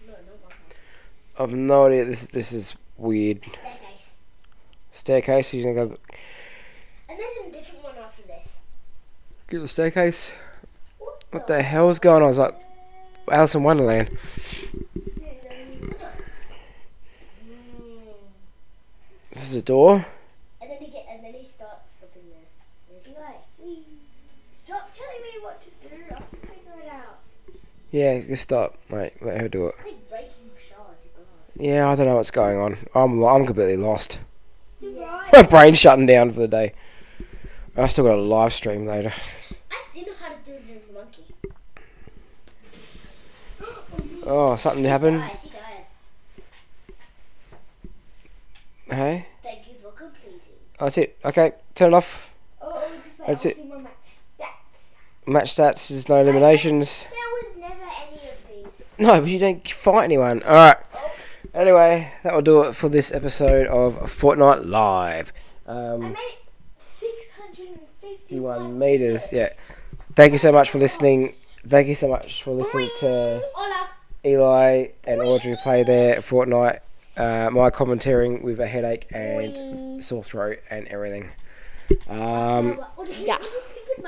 no, 0.07 0.13
no. 0.13 1.43
I've 1.43 1.53
no 1.53 1.86
idea. 1.88 2.05
This 2.05 2.28
this 2.28 2.51
is 2.51 2.76
weird. 2.97 3.43
Staircase. 3.43 4.11
Staircase. 4.91 5.53
You're 5.53 5.74
gonna 5.74 5.88
go 5.88 5.97
And 7.09 7.19
there's 7.19 7.47
a 7.47 7.51
different 7.51 7.84
one 7.84 7.95
after 7.97 8.21
this. 8.24 8.57
get 9.49 9.59
the 9.59 9.67
staircase. 9.67 10.32
What 11.32 11.47
the 11.47 11.63
hell 11.63 11.86
hell's 11.86 11.99
going 11.99 12.21
on? 12.21 12.30
It's 12.30 12.38
like 12.38 12.55
Alice 13.32 13.55
in 13.55 13.63
Wonderland. 13.63 14.09
Mm. 14.09 15.95
This 19.34 19.49
is 19.49 19.55
a 19.55 19.61
door. 19.61 20.05
And 20.61 20.69
then 20.69 20.77
he 20.79 20.91
get, 20.91 21.05
and 21.11 21.23
then 21.23 21.34
he 21.34 21.45
starts 21.45 21.97
slipping 21.99 22.21
there. 22.29 23.15
Nice. 23.19 23.77
Stop 24.55 24.91
telling 24.95 25.21
me 25.21 25.41
what 25.41 25.61
to 25.61 25.69
do. 25.89 25.95
I'll 26.11 26.21
figure 26.41 26.81
it 26.84 26.89
out. 26.89 27.19
Yeah, 27.91 28.19
just 28.21 28.43
stop, 28.43 28.75
mate. 28.89 29.13
Let 29.21 29.41
her 29.41 29.49
do 29.49 29.67
it. 29.67 29.75
It's 29.79 29.86
like 29.86 30.09
breaking 30.09 30.51
shards 30.69 31.05
of 31.05 31.15
glass. 31.15 31.25
Yeah, 31.57 31.89
I 31.89 31.95
don't 31.95 32.07
know 32.07 32.15
what's 32.15 32.31
going 32.31 32.57
on. 32.59 32.77
I'm 32.95 33.19
lo- 33.19 33.29
I'm 33.29 33.45
completely 33.45 33.77
lost. 33.77 34.21
Still 34.77 34.99
right. 35.01 35.29
My 35.34 35.41
brain's 35.43 35.79
shutting 35.79 36.05
down 36.05 36.31
for 36.31 36.39
the 36.39 36.47
day. 36.47 36.73
I 37.75 37.88
still 37.88 38.05
got 38.05 38.17
a 38.17 38.21
live 38.21 38.53
stream 38.53 38.86
later. 38.86 39.11
I 39.71 39.84
still 39.91 40.05
know 40.05 40.13
how 40.19 40.29
to 40.29 40.36
do 40.45 40.53
the 40.53 40.93
monkey. 40.93 41.23
Oh, 44.25 44.55
something 44.55 44.84
happened. 44.86 45.19
Died, 45.19 45.38
she 45.41 45.49
died. 45.49 45.86
Hey, 48.89 49.27
Thank 49.41 49.67
you 49.67 49.73
for 49.81 49.91
completing. 49.91 50.39
that's 50.79 50.97
it. 50.97 51.17
Okay, 51.23 51.53
turn 51.75 51.93
it 51.93 51.95
off. 51.95 52.29
Oh, 52.61 52.71
just 53.03 53.19
wait. 53.19 53.27
That's 53.27 53.45
it. 53.45 53.65
my 53.69 53.77
match 53.77 53.91
stats. 54.03 55.27
Match 55.27 55.55
stats. 55.55 55.88
There's 55.89 56.09
no 56.09 56.17
eliminations. 56.17 57.03
There 57.09 57.11
was 57.11 57.57
never 57.57 57.81
any 57.84 58.29
of 58.29 58.75
these. 58.77 58.86
No, 58.97 59.19
but 59.21 59.29
you 59.29 59.39
don't 59.39 59.65
fight 59.67 60.03
anyone. 60.05 60.43
All 60.43 60.53
right. 60.53 60.77
Anyway, 61.53 62.11
that 62.23 62.34
will 62.34 62.41
do 62.41 62.61
it 62.61 62.73
for 62.75 62.89
this 62.89 63.11
episode 63.11 63.67
of 63.67 63.95
Fortnite 64.11 64.65
Live. 64.67 65.31
I 65.67 65.71
Um, 65.71 66.01
made 66.13 66.17
651 66.79 67.79
51 68.01 68.79
meters. 68.79 69.31
Yeah. 69.31 69.49
Thank 70.15 70.31
you 70.34 70.38
so 70.38 70.51
much 70.51 70.69
for 70.71 70.79
listening. 70.79 71.34
Thank 71.67 71.88
you 71.88 71.95
so 71.95 72.07
much 72.07 72.43
for 72.43 72.51
listening 72.51 72.89
to 72.99 73.41
Eli 74.25 74.88
and 75.05 75.21
Audrey 75.21 75.55
play 75.61 75.84
their 75.84 76.17
Fortnite. 76.17 76.79
Uh, 77.16 77.49
my 77.51 77.70
commentating 77.70 78.41
with 78.41 78.59
a 78.59 78.68
headache 78.68 79.05
and 79.11 80.03
sore 80.03 80.24
throat 80.24 80.59
and 80.70 80.88
everything. 80.88 81.30
Um, 82.09 82.80
yeah. 83.20 83.38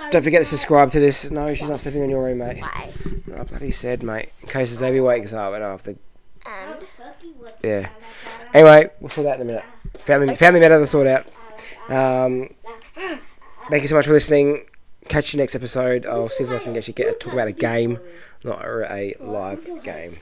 don't 0.10 0.24
forget 0.24 0.42
to 0.42 0.46
subscribe 0.46 0.92
to 0.92 1.00
this. 1.00 1.30
No, 1.30 1.54
she's 1.54 1.70
not 1.70 1.80
stepping 1.80 2.02
on 2.02 2.10
your 2.10 2.24
room, 2.24 2.40
mate. 2.40 2.62
Bye. 2.62 2.92
I 3.38 3.44
bloody 3.44 3.72
said, 3.72 4.02
mate. 4.02 4.30
In 4.42 4.48
case 4.48 4.76
the 4.76 4.86
baby 4.86 5.02
wakes 5.02 5.34
up, 5.34 5.54
I 5.54 5.60
don't 5.60 5.72
have 5.72 5.84
to. 5.84 5.98
And 6.46 6.86
Yeah. 7.64 7.90
Anyway, 8.54 8.90
we'll 9.00 9.10
sort 9.10 9.26
that 9.26 9.36
in 9.36 9.42
a 9.42 9.46
minute. 9.46 9.64
Family, 9.98 10.36
family 10.36 10.60
matter 10.60 10.80
to 10.80 10.86
sort 10.88 11.08
out. 11.08 11.26
Um, 11.90 12.50
thank 13.70 13.82
you 13.82 13.88
so 13.88 13.96
much 13.96 14.06
for 14.06 14.14
listening. 14.14 14.66
Catch 15.08 15.34
you 15.34 15.40
next 15.40 15.56
episode. 15.56 16.06
I'll 16.06 16.30
see 16.30 16.44
if 16.44 16.50
I 16.50 16.60
can 16.60 16.76
actually 16.76 16.94
get 16.94 17.20
to 17.20 17.26
talk 17.26 17.34
about 17.34 17.48
a 17.48 17.52
game, 17.52 18.00
not 18.44 18.64
a, 18.64 18.92
a 18.92 19.16
live 19.24 19.84
game. 19.84 20.18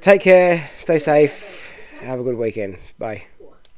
Take 0.00 0.22
care. 0.22 0.68
Stay 0.76 0.98
safe. 0.98 1.73
Have 2.04 2.20
a 2.20 2.22
good 2.22 2.36
weekend. 2.36 2.78
Bye. 2.98 3.24